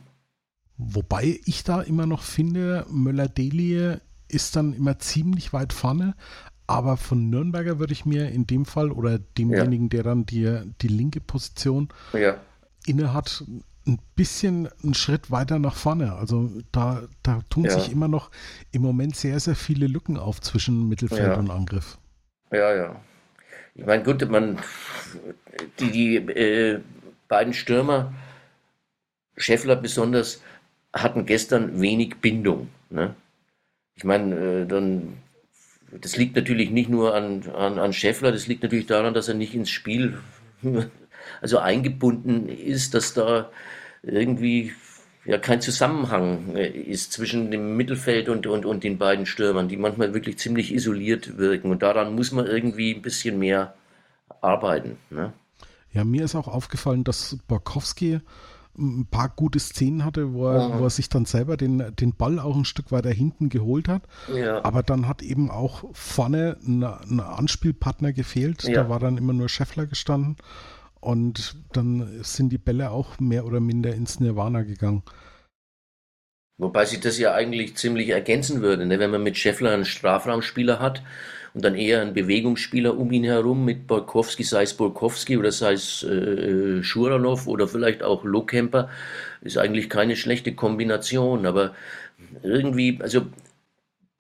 Wobei 0.79 1.39
ich 1.45 1.65
da 1.65 1.83
immer 1.83 2.07
noch 2.07 2.23
finde, 2.23 2.87
Möller-Deli 2.89 3.99
ist 4.29 4.57
dann 4.57 4.73
immer 4.73 4.99
ziemlich 4.99 5.53
weit 5.53 5.75
vorne, 5.75 6.15
aber 6.67 6.97
von 6.97 7.29
Nürnberger 7.29 7.79
würde 7.79 7.93
ich 7.93 8.07
mir 8.07 8.31
in 8.31 8.47
dem 8.47 8.65
Fall 8.65 8.91
oder 8.91 9.19
demjenigen, 9.19 9.87
ja. 9.87 9.89
der 9.91 10.03
dann 10.05 10.25
die, 10.25 10.61
die 10.81 10.89
linke 10.89 11.21
Position 11.21 11.89
ja 12.15 12.39
inne 12.91 13.15
hat, 13.15 13.45
ein 13.87 13.99
bisschen 14.15 14.69
einen 14.83 14.95
Schritt 14.95 15.31
weiter 15.31 15.59
nach 15.59 15.75
vorne. 15.75 16.15
Also 16.15 16.51
da, 16.73 17.03
da 17.23 17.41
tun 17.49 17.65
ja. 17.65 17.71
sich 17.71 17.91
immer 17.91 18.09
noch 18.09 18.31
im 18.73 18.83
Moment 18.83 19.17
sehr, 19.17 19.41
sehr 19.41 19.57
viele 19.57 19.87
Lücken 19.87 20.17
auf 20.17 20.41
zwischen 20.41 20.89
Mittelfeld 20.89 21.29
ja. 21.29 21.35
und 21.35 21.51
Angriff. 21.51 21.99
Ja, 22.53 22.75
ja. 22.75 23.01
Ich 23.75 23.87
meine, 23.87 24.03
gut, 24.03 24.29
man, 24.29 24.59
die, 25.79 25.91
die 25.91 26.17
äh, 26.17 26.81
beiden 27.29 27.55
Stürmer, 27.55 28.13
Scheffler 29.37 29.77
besonders, 29.77 30.43
hatten 30.93 31.25
gestern 31.25 31.81
wenig 31.81 32.17
Bindung. 32.17 32.69
Ne? 32.91 33.15
ich 34.01 34.05
meine, 34.05 34.35
äh, 34.35 34.67
dann, 34.67 35.19
das 35.93 36.17
liegt 36.17 36.35
natürlich 36.35 36.71
nicht 36.71 36.89
nur 36.89 37.15
an, 37.15 37.43
an, 37.51 37.79
an 37.79 37.93
Scheffler, 37.93 38.33
das 38.33 38.47
liegt 38.47 38.63
natürlich 38.63 38.87
daran, 38.87 39.13
dass 39.13 39.29
er 39.29 39.35
nicht 39.35 39.55
ins 39.55 39.69
Spiel 39.69 40.19
also 41.41 41.59
eingebunden 41.59 42.49
ist, 42.49 42.95
dass 42.95 43.15
da 43.15 43.51
irgendwie 44.03 44.73
ja 45.25 45.39
kein 45.39 45.61
Zusammenhang 45.61 46.57
äh, 46.57 46.69
ist 46.69 47.13
zwischen 47.13 47.51
dem 47.51 47.77
Mittelfeld 47.77 48.29
und, 48.29 48.47
und, 48.47 48.65
und 48.65 48.85
den 48.85 48.99
beiden 48.99 49.27
Stürmern, 49.27 49.69
die 49.69 49.77
manchmal 49.77 50.15
wirklich 50.15 50.39
ziemlich 50.39 50.73
isoliert 50.73 51.37
wirken. 51.37 51.71
Und 51.71 51.83
daran 51.83 52.15
muss 52.15 52.33
man 52.33 52.47
irgendwie 52.47 52.95
ein 52.95 53.03
bisschen 53.03 53.39
mehr 53.39 53.75
arbeiten. 54.41 54.97
Ne? 55.11 55.33
Ja, 55.93 56.05
mir 56.05 56.25
ist 56.25 56.35
auch 56.35 56.49
aufgefallen, 56.49 57.05
dass 57.05 57.37
Borkowski 57.49 58.21
ein 58.79 59.07
paar 59.11 59.29
gute 59.29 59.59
Szenen 59.59 60.05
hatte, 60.05 60.33
wo 60.33 60.49
er, 60.49 60.79
wo 60.79 60.85
er 60.85 60.91
sich 60.91 61.09
dann 61.09 61.25
selber 61.25 61.57
den, 61.57 61.95
den 61.97 62.15
Ball 62.15 62.39
auch 62.39 62.57
ein 62.57 62.65
Stück 62.65 62.93
weiter 62.93 63.11
hinten 63.11 63.49
geholt 63.49 63.89
hat. 63.89 64.05
Ja. 64.33 64.65
Aber 64.65 64.83
dann 64.83 65.09
hat 65.09 65.23
eben 65.23 65.51
auch 65.51 65.85
vorne 65.93 66.57
ein, 66.67 66.85
ein 66.85 67.21
Anspielpartner 67.21 68.13
gefehlt. 68.13 68.63
Ja. 68.63 68.85
Da 68.85 68.89
war 68.89 69.01
dann 69.01 69.19
immer 69.19 69.33
nur 69.33 69.49
Scheffler 69.49 69.87
gestanden. 69.87 70.37
Und 71.01 71.57
dann 71.73 72.23
sind 72.23 72.51
die 72.51 72.59
Bälle 72.59 72.91
auch 72.91 73.19
mehr 73.19 73.47
oder 73.47 73.61
minder 73.61 73.95
ins 73.95 74.21
Nirvana 74.21 74.63
gegangen. 74.63 75.03
Wobei 76.59 76.85
sich 76.85 77.01
das 77.01 77.19
ja 77.19 77.33
eigentlich 77.33 77.77
ziemlich 77.77 78.11
ergänzen 78.11 78.61
würde, 78.61 78.85
ne? 78.85 78.99
wenn 78.99 79.11
man 79.11 79.23
mit 79.23 79.39
Scheffler 79.39 79.73
einen 79.73 79.87
Strafraumspieler 79.87 80.79
hat 80.79 81.03
und 81.55 81.65
dann 81.65 81.75
eher 81.75 82.03
einen 82.03 82.13
Bewegungsspieler 82.13 82.99
um 82.99 83.11
ihn 83.13 83.25
herum 83.25 83.65
mit 83.65 83.87
Borkowski, 83.87 84.45
sei 84.45 84.65
es 84.65 84.75
Borkowski 84.75 85.39
oder 85.39 85.53
sei 85.53 85.73
es 85.73 86.03
äh, 86.03 86.83
Schuranov 86.83 87.47
oder 87.47 87.67
vielleicht 87.67 88.03
auch 88.03 88.25
Lohkemper, 88.25 88.91
ist 89.41 89.57
eigentlich 89.57 89.89
keine 89.89 90.17
schlechte 90.17 90.55
Kombination, 90.55 91.47
aber 91.47 91.75
irgendwie, 92.43 92.99
also 93.01 93.23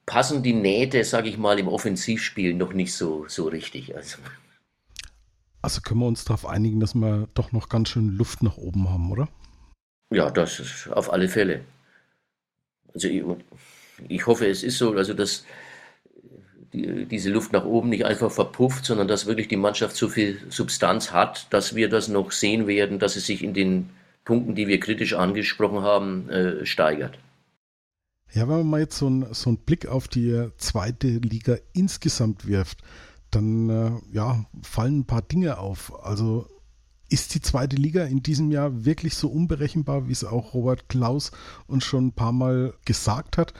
passen 0.06 0.42
die 0.42 0.54
Nähte, 0.54 1.04
sage 1.04 1.28
ich 1.28 1.36
mal, 1.36 1.58
im 1.58 1.68
Offensivspiel 1.68 2.54
noch 2.54 2.72
nicht 2.72 2.94
so, 2.94 3.26
so 3.28 3.48
richtig. 3.48 3.94
Also. 3.94 4.16
Also 5.62 5.80
können 5.80 6.00
wir 6.00 6.06
uns 6.06 6.24
darauf 6.24 6.46
einigen, 6.46 6.80
dass 6.80 6.94
wir 6.94 7.28
doch 7.34 7.52
noch 7.52 7.68
ganz 7.68 7.90
schön 7.90 8.16
Luft 8.16 8.42
nach 8.42 8.56
oben 8.56 8.88
haben, 8.88 9.10
oder? 9.10 9.28
Ja, 10.12 10.30
das 10.30 10.58
ist 10.58 10.88
auf 10.88 11.12
alle 11.12 11.28
Fälle. 11.28 11.60
Also 12.94 13.08
ich, 13.08 13.22
ich 14.08 14.26
hoffe, 14.26 14.46
es 14.46 14.62
ist 14.62 14.78
so, 14.78 14.92
also 14.92 15.14
dass 15.14 15.44
die, 16.72 17.06
diese 17.06 17.30
Luft 17.30 17.52
nach 17.52 17.64
oben 17.64 17.90
nicht 17.90 18.04
einfach 18.04 18.30
verpufft, 18.30 18.84
sondern 18.84 19.08
dass 19.08 19.26
wirklich 19.26 19.48
die 19.48 19.56
Mannschaft 19.56 19.96
so 19.96 20.08
viel 20.08 20.40
Substanz 20.50 21.12
hat, 21.12 21.52
dass 21.52 21.74
wir 21.74 21.88
das 21.88 22.08
noch 22.08 22.32
sehen 22.32 22.66
werden, 22.66 22.98
dass 22.98 23.16
es 23.16 23.26
sich 23.26 23.42
in 23.42 23.54
den 23.54 23.90
Punkten, 24.24 24.54
die 24.54 24.68
wir 24.68 24.80
kritisch 24.80 25.14
angesprochen 25.14 25.82
haben, 25.82 26.28
äh, 26.28 26.66
steigert. 26.66 27.18
Ja, 28.32 28.42
wenn 28.42 28.58
man 28.58 28.66
mal 28.66 28.80
jetzt 28.80 28.98
so, 28.98 29.08
ein, 29.08 29.26
so 29.32 29.50
einen 29.50 29.58
Blick 29.58 29.86
auf 29.86 30.06
die 30.06 30.50
zweite 30.56 31.08
Liga 31.08 31.56
insgesamt 31.72 32.46
wirft, 32.46 32.78
dann 33.30 33.70
äh, 33.70 33.90
ja, 34.12 34.44
fallen 34.62 35.00
ein 35.00 35.06
paar 35.06 35.22
Dinge 35.22 35.58
auf. 35.58 36.04
Also 36.04 36.46
ist 37.08 37.34
die 37.34 37.40
zweite 37.40 37.76
Liga 37.76 38.04
in 38.04 38.22
diesem 38.22 38.50
Jahr 38.50 38.84
wirklich 38.84 39.16
so 39.16 39.28
unberechenbar, 39.28 40.08
wie 40.08 40.12
es 40.12 40.24
auch 40.24 40.54
Robert 40.54 40.88
Klaus 40.88 41.32
uns 41.66 41.84
schon 41.84 42.08
ein 42.08 42.12
paar 42.12 42.32
Mal 42.32 42.74
gesagt 42.84 43.36
hat? 43.36 43.52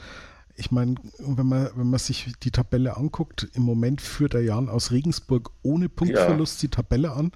Ich 0.55 0.71
meine, 0.71 0.97
wenn 1.19 1.47
man, 1.47 1.71
wenn 1.75 1.91
man 1.91 1.99
sich 1.99 2.33
die 2.43 2.51
Tabelle 2.51 2.97
anguckt, 2.97 3.49
im 3.55 3.63
Moment 3.63 4.01
führt 4.01 4.35
der 4.35 4.45
Jan 4.45 4.69
aus 4.69 4.93
Regensburg 4.93 5.51
ohne 5.63 5.89
Punktverlust 5.89 6.63
ja. 6.63 6.69
die 6.69 6.71
Tabelle 6.71 7.13
an. 7.13 7.33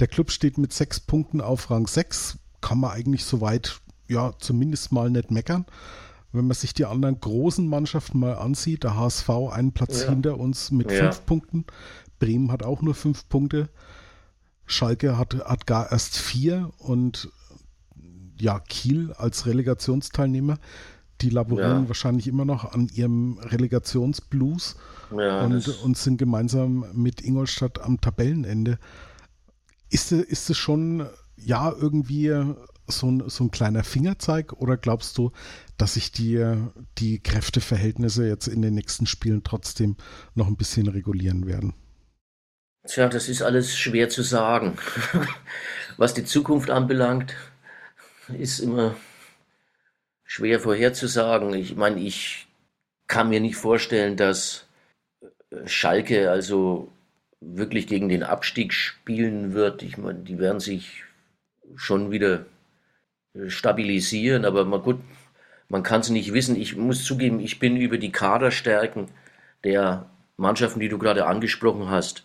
Der 0.00 0.06
Club 0.06 0.30
steht 0.30 0.58
mit 0.58 0.72
sechs 0.72 1.00
Punkten 1.00 1.40
auf 1.40 1.70
Rang 1.70 1.86
6. 1.86 2.38
Kann 2.60 2.78
man 2.78 2.92
eigentlich 2.92 3.24
soweit, 3.24 3.80
ja, 4.08 4.32
zumindest 4.38 4.92
mal 4.92 5.10
nicht 5.10 5.30
meckern. 5.30 5.64
Wenn 6.32 6.46
man 6.46 6.54
sich 6.54 6.72
die 6.72 6.86
anderen 6.86 7.20
großen 7.20 7.66
Mannschaften 7.66 8.18
mal 8.18 8.34
ansieht, 8.34 8.84
der 8.84 8.96
HSV 8.96 9.28
einen 9.52 9.72
Platz 9.72 10.02
ja. 10.02 10.10
hinter 10.10 10.38
uns 10.38 10.70
mit 10.70 10.90
ja. 10.90 10.98
fünf 10.98 11.26
Punkten. 11.26 11.66
Bremen 12.18 12.50
hat 12.50 12.62
auch 12.62 12.82
nur 12.82 12.94
fünf 12.94 13.28
Punkte. 13.28 13.68
Schalke 14.64 15.18
hat, 15.18 15.34
hat 15.44 15.66
gar 15.66 15.92
erst 15.92 16.16
vier 16.16 16.70
und 16.78 17.30
ja, 18.40 18.58
Kiel 18.58 19.12
als 19.12 19.46
Relegationsteilnehmer, 19.46 20.58
die 21.20 21.30
laborieren 21.30 21.84
ja. 21.84 21.88
wahrscheinlich 21.88 22.26
immer 22.26 22.44
noch 22.44 22.72
an 22.72 22.88
ihrem 22.92 23.38
Relegationsblues 23.38 24.76
und, 25.10 25.68
und 25.84 25.96
sind 25.96 26.16
gemeinsam 26.16 26.86
mit 26.94 27.20
Ingolstadt 27.20 27.80
am 27.80 28.00
Tabellenende. 28.00 28.78
Ist, 29.90 30.10
ist 30.10 30.50
es 30.50 30.56
schon 30.56 31.06
ja 31.36 31.70
irgendwie 31.70 32.34
so 32.86 33.10
ein, 33.10 33.28
so 33.28 33.44
ein 33.44 33.50
kleiner 33.50 33.84
Fingerzeig 33.84 34.52
oder 34.52 34.76
glaubst 34.76 35.18
du, 35.18 35.32
dass 35.78 35.94
sich 35.94 36.12
die, 36.12 36.44
die 36.98 37.20
Kräfteverhältnisse 37.20 38.26
jetzt 38.26 38.48
in 38.48 38.62
den 38.62 38.74
nächsten 38.74 39.06
Spielen 39.06 39.42
trotzdem 39.44 39.96
noch 40.34 40.46
ein 40.46 40.56
bisschen 40.56 40.88
regulieren 40.88 41.46
werden? 41.46 41.74
Tja, 42.86 43.08
das 43.08 43.28
ist 43.28 43.42
alles 43.42 43.76
schwer 43.78 44.08
zu 44.08 44.22
sagen. 44.22 44.76
Was 45.96 46.14
die 46.14 46.24
Zukunft 46.24 46.70
anbelangt, 46.70 47.36
ist 48.28 48.58
immer 48.58 48.96
schwer 50.24 50.58
vorherzusagen. 50.58 51.54
Ich 51.54 51.76
meine, 51.76 52.00
ich 52.00 52.48
kann 53.06 53.28
mir 53.28 53.40
nicht 53.40 53.56
vorstellen, 53.56 54.16
dass 54.16 54.66
Schalke 55.66 56.30
also 56.30 56.90
wirklich 57.40 57.86
gegen 57.86 58.08
den 58.08 58.22
Abstieg 58.22 58.72
spielen 58.72 59.52
wird. 59.52 59.82
Ich 59.82 59.98
meine, 59.98 60.20
die 60.20 60.38
werden 60.38 60.60
sich 60.60 61.04
schon 61.76 62.10
wieder 62.10 62.46
stabilisieren, 63.48 64.44
aber 64.44 64.64
mal 64.64 64.80
gut, 64.80 65.00
man 65.68 65.82
kann 65.82 66.00
es 66.00 66.10
nicht 66.10 66.32
wissen. 66.32 66.56
Ich 66.56 66.76
muss 66.76 67.04
zugeben, 67.04 67.40
ich 67.40 67.58
bin 67.58 67.76
über 67.76 67.98
die 67.98 68.12
Kaderstärken 68.12 69.08
der 69.64 70.06
Mannschaften, 70.36 70.80
die 70.80 70.88
du 70.88 70.98
gerade 70.98 71.26
angesprochen 71.26 71.88
hast, 71.88 72.24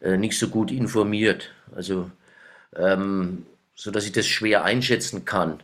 äh, 0.00 0.16
nicht 0.16 0.38
so 0.38 0.48
gut 0.48 0.70
informiert. 0.70 1.52
Also, 1.74 2.10
ähm, 2.76 3.46
so 3.74 3.90
dass 3.90 4.04
ich 4.06 4.12
das 4.12 4.26
schwer 4.26 4.64
einschätzen 4.64 5.24
kann, 5.24 5.60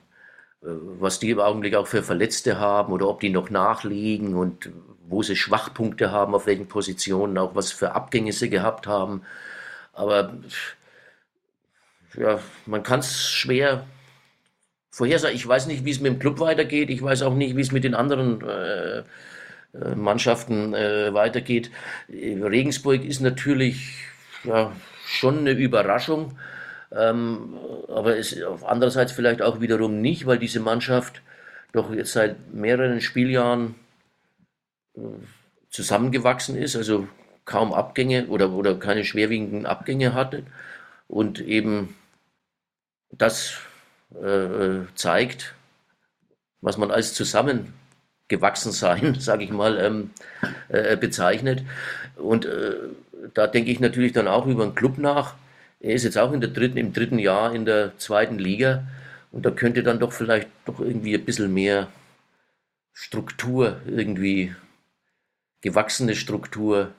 äh, 0.62 0.68
was 1.00 1.18
die 1.18 1.30
im 1.30 1.40
Augenblick 1.40 1.74
auch 1.74 1.86
für 1.86 2.02
Verletzte 2.02 2.58
haben 2.60 2.92
oder 2.92 3.08
ob 3.08 3.20
die 3.20 3.30
noch 3.30 3.50
nachlegen 3.50 4.34
und 4.34 4.70
wo 5.06 5.22
sie 5.22 5.36
Schwachpunkte 5.36 6.12
haben, 6.12 6.34
auf 6.34 6.46
welchen 6.46 6.68
Positionen, 6.68 7.38
auch 7.38 7.54
was 7.54 7.72
für 7.72 7.92
Abgänge 7.94 8.32
sie 8.32 8.50
gehabt 8.50 8.86
haben. 8.86 9.22
Aber 9.92 10.34
ja, 12.16 12.38
man 12.66 12.82
kann 12.82 13.00
es 13.00 13.30
schwer 13.30 13.86
vorhersagen. 14.94 15.34
Ich 15.34 15.46
weiß 15.46 15.66
nicht, 15.66 15.84
wie 15.84 15.90
es 15.90 16.00
mit 16.00 16.12
dem 16.12 16.18
Club 16.20 16.38
weitergeht. 16.38 16.88
Ich 16.88 17.02
weiß 17.02 17.22
auch 17.22 17.34
nicht, 17.34 17.56
wie 17.56 17.60
es 17.60 17.72
mit 17.72 17.82
den 17.82 17.94
anderen 17.94 18.40
äh, 18.42 18.98
äh 18.98 19.94
Mannschaften 19.96 20.72
äh, 20.72 21.12
weitergeht. 21.12 21.70
Regensburg 22.08 23.04
ist 23.04 23.20
natürlich 23.20 23.96
ja, 24.44 24.72
schon 25.04 25.38
eine 25.38 25.50
Überraschung. 25.50 26.38
Ähm, 26.92 27.58
aber 27.88 28.16
es 28.16 28.40
andererseits 28.64 29.10
vielleicht 29.10 29.42
auch 29.42 29.60
wiederum 29.60 30.00
nicht, 30.00 30.26
weil 30.26 30.38
diese 30.38 30.60
Mannschaft 30.60 31.22
doch 31.72 31.92
jetzt 31.92 32.12
seit 32.12 32.54
mehreren 32.54 33.00
Spieljahren 33.00 33.74
äh, 34.96 35.00
zusammengewachsen 35.70 36.56
ist, 36.56 36.76
also 36.76 37.08
kaum 37.44 37.72
Abgänge 37.72 38.28
oder, 38.28 38.52
oder 38.52 38.78
keine 38.78 39.04
schwerwiegenden 39.04 39.66
Abgänge 39.66 40.14
hatte 40.14 40.44
und 41.08 41.40
eben 41.40 41.96
das 43.10 43.58
äh, 44.22 44.86
zeigt, 44.94 45.54
was 46.60 46.78
man 46.78 46.90
als 46.90 47.14
zusammengewachsen 47.14 48.72
sein, 48.72 49.14
sage 49.18 49.44
ich 49.44 49.50
mal, 49.50 49.78
ähm, 49.78 50.10
äh, 50.68 50.96
bezeichnet. 50.96 51.62
Und 52.16 52.46
äh, 52.46 52.74
da 53.34 53.46
denke 53.46 53.70
ich 53.70 53.80
natürlich 53.80 54.12
dann 54.12 54.28
auch 54.28 54.46
über 54.46 54.62
einen 54.62 54.74
Club 54.74 54.98
nach. 54.98 55.34
Er 55.80 55.94
ist 55.94 56.04
jetzt 56.04 56.18
auch 56.18 56.32
in 56.32 56.40
der 56.40 56.50
dritten, 56.50 56.78
im 56.78 56.92
dritten 56.92 57.18
Jahr 57.18 57.54
in 57.54 57.64
der 57.64 57.98
zweiten 57.98 58.38
Liga 58.38 58.84
und 59.32 59.44
da 59.44 59.50
könnte 59.50 59.82
dann 59.82 59.98
doch 59.98 60.12
vielleicht 60.12 60.48
doch 60.64 60.80
irgendwie 60.80 61.14
ein 61.14 61.24
bisschen 61.24 61.52
mehr 61.52 61.88
Struktur, 62.92 63.80
irgendwie 63.84 64.54
gewachsene 65.60 66.14
Struktur, 66.14 66.92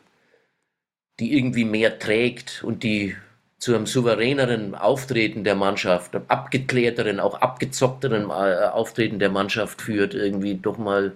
die 1.20 1.38
irgendwie 1.38 1.64
mehr 1.64 1.98
trägt 1.98 2.64
und 2.64 2.84
die 2.84 3.16
zu 3.58 3.74
einem 3.74 3.86
souveräneren 3.86 4.76
Auftreten 4.76 5.44
der 5.44 5.56
Mannschaft, 5.56 6.16
einem 6.16 6.26
abgeklärteren, 6.28 7.20
auch 7.20 7.36
abgezockteren 7.42 8.30
äh, 8.30 8.68
Auftreten 8.68 9.20
der 9.20 9.30
Mannschaft 9.30 9.82
führt, 9.82 10.14
irgendwie 10.14 10.56
doch 10.56 10.78
mal 10.78 11.14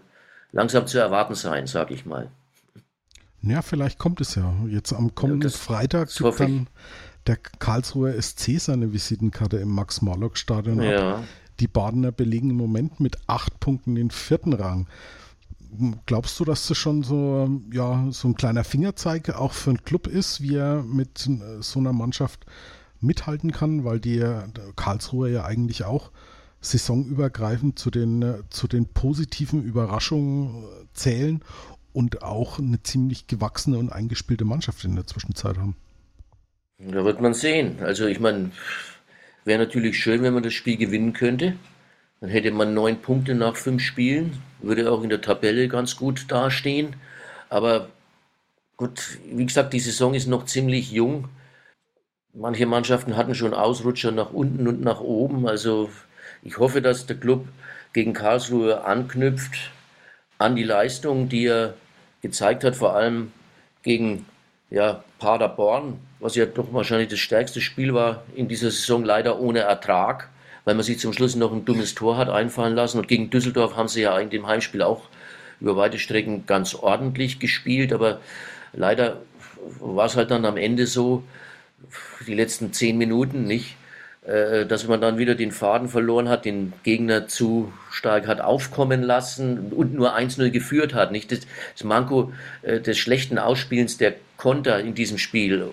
langsam 0.51 0.87
zu 0.87 0.97
erwarten 0.97 1.35
sein, 1.35 1.67
sage 1.67 1.93
ich 1.93 2.05
mal. 2.05 2.29
Ja, 3.41 3.61
vielleicht 3.61 3.99
kommt 3.99 4.21
es 4.21 4.35
ja. 4.35 4.53
Jetzt 4.67 4.93
am 4.93 5.15
kommenden 5.15 5.49
ja, 5.49 5.57
Freitag 5.57 6.09
gibt 6.13 6.39
dann 6.39 6.67
der 7.27 7.37
Karlsruher 7.37 8.19
SC 8.21 8.59
seine 8.59 8.91
Visitenkarte 8.91 9.57
im 9.57 9.69
Max-Morlock-Stadion 9.69 10.81
ja. 10.81 11.23
Die 11.59 11.67
Badener 11.67 12.11
belegen 12.11 12.51
im 12.51 12.55
Moment 12.55 12.99
mit 12.99 13.17
acht 13.27 13.59
Punkten 13.59 13.95
den 13.95 14.11
vierten 14.11 14.53
Rang. 14.53 14.87
Glaubst 16.05 16.39
du, 16.39 16.45
dass 16.45 16.67
das 16.67 16.77
schon 16.77 17.03
so, 17.03 17.61
ja, 17.71 18.07
so 18.09 18.27
ein 18.27 18.35
kleiner 18.35 18.63
Fingerzeig 18.63 19.29
auch 19.29 19.53
für 19.53 19.71
einen 19.71 19.83
Club 19.83 20.07
ist, 20.07 20.41
wie 20.41 20.55
er 20.55 20.83
mit 20.83 21.29
so 21.59 21.79
einer 21.79 21.93
Mannschaft 21.93 22.45
mithalten 22.99 23.51
kann, 23.51 23.83
weil 23.83 23.99
die 23.99 24.23
Karlsruhe 24.75 25.29
ja 25.29 25.45
eigentlich 25.45 25.83
auch 25.83 26.11
saisonübergreifend 26.61 27.79
zu 27.79 27.89
den, 27.89 28.21
äh, 28.21 28.39
zu 28.49 28.67
den 28.67 28.85
positiven 28.87 29.63
Überraschungen 29.63 30.65
zählen 30.93 31.41
und 31.93 32.21
auch 32.21 32.59
eine 32.59 32.83
ziemlich 32.83 33.27
gewachsene 33.27 33.77
und 33.77 33.91
eingespielte 33.91 34.45
Mannschaft 34.45 34.83
in 34.83 34.95
der 34.95 35.07
Zwischenzeit 35.07 35.57
haben. 35.57 35.75
Da 36.79 37.03
wird 37.03 37.21
man 37.21 37.33
sehen. 37.33 37.77
Also 37.81 38.05
ich 38.05 38.19
meine, 38.19 38.51
wäre 39.45 39.59
natürlich 39.59 39.97
schön, 39.97 40.21
wenn 40.21 40.33
man 40.33 40.43
das 40.43 40.53
Spiel 40.53 40.77
gewinnen 40.77 41.13
könnte. 41.13 41.55
Dann 42.21 42.29
hätte 42.29 42.51
man 42.51 42.73
neun 42.73 43.01
Punkte 43.01 43.33
nach 43.33 43.55
fünf 43.55 43.81
Spielen, 43.81 44.41
würde 44.61 44.91
auch 44.91 45.03
in 45.03 45.09
der 45.09 45.21
Tabelle 45.21 45.67
ganz 45.67 45.95
gut 45.95 46.25
dastehen. 46.29 46.95
Aber 47.49 47.89
gut, 48.77 49.19
wie 49.31 49.45
gesagt, 49.45 49.73
die 49.73 49.79
Saison 49.79 50.13
ist 50.13 50.27
noch 50.27 50.45
ziemlich 50.45 50.91
jung. 50.91 51.29
Manche 52.33 52.65
Mannschaften 52.65 53.15
hatten 53.15 53.35
schon 53.35 53.53
Ausrutscher 53.53 54.11
nach 54.11 54.31
unten 54.31 54.67
und 54.67 54.81
nach 54.81 54.99
oben. 54.99 55.47
Also 55.47 55.89
ich 56.43 56.57
hoffe, 56.57 56.81
dass 56.81 57.05
der 57.05 57.17
Club 57.17 57.47
gegen 57.93 58.13
Karlsruhe 58.13 58.83
anknüpft 58.83 59.71
an 60.37 60.55
die 60.55 60.63
Leistung, 60.63 61.29
die 61.29 61.47
er 61.47 61.73
gezeigt 62.21 62.63
hat, 62.63 62.75
vor 62.75 62.95
allem 62.95 63.31
gegen 63.81 64.25
ja, 64.69 65.03
Paderborn, 65.19 65.99
was 66.19 66.35
ja 66.35 66.45
doch 66.45 66.71
wahrscheinlich 66.73 67.09
das 67.09 67.19
stärkste 67.19 67.61
Spiel 67.61 67.93
war 67.93 68.23
in 68.35 68.47
dieser 68.47 68.71
Saison, 68.71 69.03
leider 69.03 69.39
ohne 69.39 69.59
Ertrag, 69.59 70.29
weil 70.65 70.75
man 70.75 70.83
sich 70.83 70.99
zum 70.99 71.13
Schluss 71.13 71.35
noch 71.35 71.51
ein 71.51 71.65
dummes 71.65 71.95
Tor 71.95 72.17
hat 72.17 72.29
einfallen 72.29 72.75
lassen. 72.75 72.99
Und 72.99 73.07
gegen 73.07 73.29
Düsseldorf 73.29 73.75
haben 73.75 73.87
sie 73.87 74.01
ja 74.01 74.17
in 74.19 74.29
dem 74.29 74.47
Heimspiel 74.47 74.81
auch 74.81 75.03
über 75.59 75.75
weite 75.75 75.99
Strecken 75.99 76.45
ganz 76.45 76.73
ordentlich 76.75 77.39
gespielt, 77.39 77.91
aber 77.91 78.19
leider 78.73 79.21
war 79.79 80.05
es 80.05 80.15
halt 80.15 80.31
dann 80.31 80.45
am 80.45 80.57
Ende 80.57 80.87
so, 80.87 81.23
die 82.27 82.33
letzten 82.33 82.73
zehn 82.73 82.97
Minuten 82.97 83.45
nicht, 83.45 83.75
äh, 84.25 84.65
dass 84.65 84.87
man 84.87 85.01
dann 85.01 85.17
wieder 85.17 85.35
den 85.35 85.51
Faden 85.51 85.87
verloren 85.87 86.29
hat, 86.29 86.45
den 86.45 86.73
Gegner 86.83 87.27
zu 87.27 87.73
stark 87.89 88.27
hat 88.27 88.41
aufkommen 88.41 89.01
lassen 89.01 89.71
und 89.71 89.93
nur 89.93 90.15
1-0 90.15 90.49
geführt 90.49 90.93
hat. 90.93 91.11
Nicht 91.11 91.31
das, 91.31 91.41
das 91.73 91.83
Manko 91.83 92.31
äh, 92.61 92.79
des 92.79 92.97
schlechten 92.97 93.37
Ausspielens 93.37 93.97
der 93.97 94.15
Konter 94.37 94.79
in 94.79 94.93
diesem 94.93 95.17
Spiel. 95.17 95.69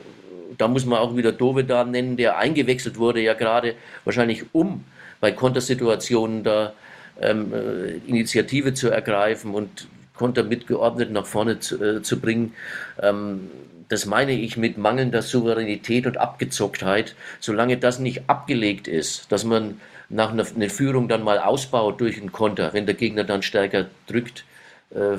Da 0.59 0.69
muss 0.69 0.87
man 0.87 0.99
auch 0.99 1.17
wieder 1.17 1.33
Dovedan 1.33 1.91
nennen, 1.91 2.17
der 2.17 2.39
eingewechselt 2.39 2.99
wurde, 2.99 3.21
ja 3.21 3.35
gerade 3.35 3.75
wahrscheinlich 4.05 4.45
um 4.53 4.85
bei 5.21 5.33
Kontersituationen 5.33 6.45
da 6.45 6.73
ähm, 7.21 7.53
äh, 7.53 7.97
Initiative 8.09 8.75
zu 8.75 8.91
ergreifen 8.91 9.55
und 9.55 9.89
Konter 10.15 10.45
mitgeordnet 10.45 11.11
nach 11.11 11.27
vorne 11.27 11.61
zu, 11.61 11.83
äh, 11.83 12.03
zu 12.03 12.21
bringen. 12.21 12.55
Ähm, 13.01 13.51
das 13.89 14.07
meine 14.07 14.33
ich 14.33 14.57
mit 14.57 14.79
mangelnder 14.79 15.23
Souveränität 15.23 16.07
und 16.07 16.19
Abgezocktheit. 16.19 17.15
Solange 17.39 17.77
das 17.77 17.99
nicht 17.99 18.29
abgelegt 18.29 18.89
ist, 18.89 19.31
dass 19.31 19.45
man 19.45 19.81
nach 20.09 20.33
einer, 20.33 20.45
einer 20.55 20.71
Führung 20.71 21.09
dann 21.09 21.23
mal 21.23 21.39
ausbaut 21.39 22.01
durch 22.01 22.19
einen 22.19 22.33
Konter, 22.33 22.73
wenn 22.73 22.87
der 22.87 22.95
Gegner 22.95 23.25
dann 23.25 23.43
stärker 23.43 23.87
drückt, 24.07 24.45
äh, 24.91 25.19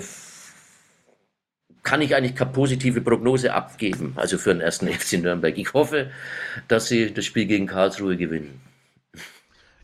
kann 1.87 2.01
ich 2.01 2.13
eigentlich 2.13 2.35
keine 2.35 2.51
positive 2.51 2.99
Prognose 2.99 3.53
abgeben, 3.53 4.11
also 4.17 4.37
für 4.37 4.49
den 4.49 4.59
ersten 4.59 4.87
FC 4.91 5.21
Nürnberg. 5.21 5.57
Ich 5.57 5.73
hoffe, 5.73 6.11
dass 6.67 6.87
sie 6.87 7.13
das 7.13 7.23
Spiel 7.23 7.45
gegen 7.45 7.65
Karlsruhe 7.65 8.17
gewinnen. 8.17 8.59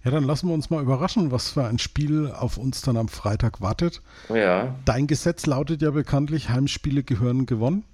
Ja, 0.03 0.11
dann 0.11 0.25
lassen 0.25 0.49
wir 0.49 0.53
uns 0.53 0.69
mal 0.69 0.83
überraschen, 0.83 1.31
was 1.31 1.51
für 1.51 1.63
ein 1.63 1.79
Spiel 1.79 2.29
auf 2.29 2.57
uns 2.57 2.81
dann 2.81 2.97
am 2.97 3.07
Freitag 3.07 3.61
wartet. 3.61 4.01
Ja. 4.27 4.75
Dein 4.83 5.07
Gesetz 5.07 5.45
lautet 5.45 5.81
ja 5.81 5.91
bekanntlich, 5.91 6.49
Heimspiele 6.49 7.03
gehören 7.03 7.45
gewonnen. 7.45 7.85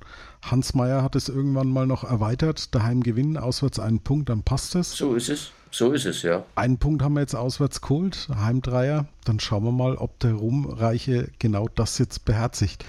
Hans 0.42 0.74
Meyer 0.74 1.04
hat 1.04 1.16
es 1.16 1.30
irgendwann 1.30 1.70
mal 1.70 1.86
noch 1.86 2.04
erweitert, 2.04 2.74
daheim 2.74 3.04
gewinnen, 3.04 3.38
auswärts 3.38 3.78
einen 3.78 4.00
Punkt, 4.00 4.30
dann 4.30 4.42
passt 4.42 4.74
es. 4.74 4.94
So 4.94 5.14
ist 5.14 5.30
es. 5.30 5.52
So 5.70 5.92
ist 5.92 6.06
es, 6.06 6.24
ja. 6.24 6.46
Einen 6.56 6.80
Punkt 6.80 7.04
haben 7.04 7.14
wir 7.14 7.20
jetzt 7.20 7.36
auswärts 7.36 7.80
geholt, 7.82 8.28
Heimdreier. 8.34 9.06
Dann 9.26 9.40
schauen 9.40 9.64
wir 9.66 9.72
mal, 9.72 9.98
ob 9.98 10.18
der 10.20 10.34
Ruhmreiche 10.34 11.30
genau 11.38 11.68
das 11.76 12.00
jetzt 12.00 12.26
beherzigt. 12.26 12.84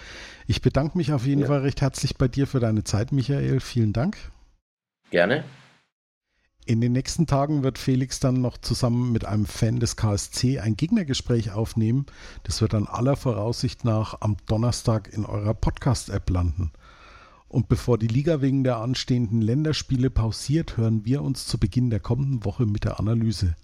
Ich 0.51 0.63
bedanke 0.63 0.99
mich 0.99 1.13
auf 1.13 1.27
jeden 1.27 1.43
ja. 1.43 1.47
Fall 1.47 1.61
recht 1.61 1.81
herzlich 1.81 2.17
bei 2.17 2.27
dir 2.27 2.49
für 2.49 2.59
deine 2.59 2.83
Zeit, 2.83 3.13
Michael. 3.13 3.61
Vielen 3.61 3.93
Dank. 3.93 4.17
Gerne. 5.13 5.45
In 6.67 6.81
den 6.81 6.91
nächsten 6.91 7.29
Tagen 7.29 7.63
wird 7.63 7.79
Felix 7.79 8.19
dann 8.19 8.41
noch 8.41 8.59
zusammen 8.59 9.13
mit 9.13 9.25
einem 9.25 9.47
Fan 9.47 9.79
des 9.79 9.95
KSC 9.95 10.59
ein 10.59 10.77
Gegnergespräch 10.77 11.53
aufnehmen. 11.53 12.07
Das 12.43 12.61
wird 12.61 12.73
dann 12.73 12.89
aller 12.89 13.15
Voraussicht 13.15 13.85
nach 13.85 14.23
am 14.23 14.39
Donnerstag 14.49 15.13
in 15.13 15.25
eurer 15.25 15.55
Podcast-App 15.55 16.29
landen. 16.29 16.73
Und 17.47 17.69
bevor 17.69 17.97
die 17.97 18.09
Liga 18.09 18.41
wegen 18.41 18.65
der 18.65 18.79
anstehenden 18.79 19.43
Länderspiele 19.43 20.11
pausiert, 20.11 20.77
hören 20.77 21.05
wir 21.05 21.23
uns 21.23 21.47
zu 21.47 21.59
Beginn 21.59 21.91
der 21.91 22.01
kommenden 22.01 22.45
Woche 22.45 22.67
mit 22.67 22.83
der 22.83 22.99
Analyse. 22.99 23.55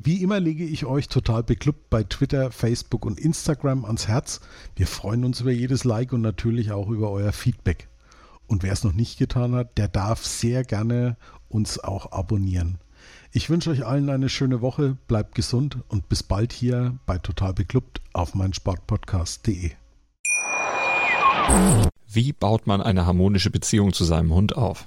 Wie 0.00 0.22
immer 0.22 0.38
lege 0.38 0.64
ich 0.64 0.86
euch 0.86 1.08
total 1.08 1.42
beklubbt 1.42 1.90
bei 1.90 2.04
Twitter, 2.04 2.52
Facebook 2.52 3.04
und 3.04 3.18
Instagram 3.18 3.84
ans 3.84 4.06
Herz. 4.06 4.40
Wir 4.76 4.86
freuen 4.86 5.24
uns 5.24 5.40
über 5.40 5.50
jedes 5.50 5.82
Like 5.82 6.12
und 6.12 6.20
natürlich 6.20 6.70
auch 6.70 6.88
über 6.88 7.10
euer 7.10 7.32
Feedback. 7.32 7.88
Und 8.46 8.62
wer 8.62 8.72
es 8.72 8.84
noch 8.84 8.92
nicht 8.92 9.18
getan 9.18 9.56
hat, 9.56 9.76
der 9.76 9.88
darf 9.88 10.24
sehr 10.24 10.62
gerne 10.62 11.16
uns 11.48 11.80
auch 11.80 12.12
abonnieren. 12.12 12.78
Ich 13.32 13.50
wünsche 13.50 13.70
euch 13.70 13.84
allen 13.84 14.08
eine 14.08 14.28
schöne 14.28 14.62
Woche, 14.62 14.96
bleibt 15.08 15.34
gesund 15.34 15.78
und 15.88 16.08
bis 16.08 16.22
bald 16.22 16.52
hier 16.52 16.96
bei 17.04 17.18
Total 17.18 17.52
Beklubbt 17.52 18.00
auf 18.12 18.34
meinsportpodcast.de. 18.36 19.72
Wie 22.10 22.32
baut 22.32 22.68
man 22.68 22.80
eine 22.80 23.04
harmonische 23.04 23.50
Beziehung 23.50 23.92
zu 23.92 24.04
seinem 24.04 24.32
Hund 24.32 24.56
auf? 24.56 24.86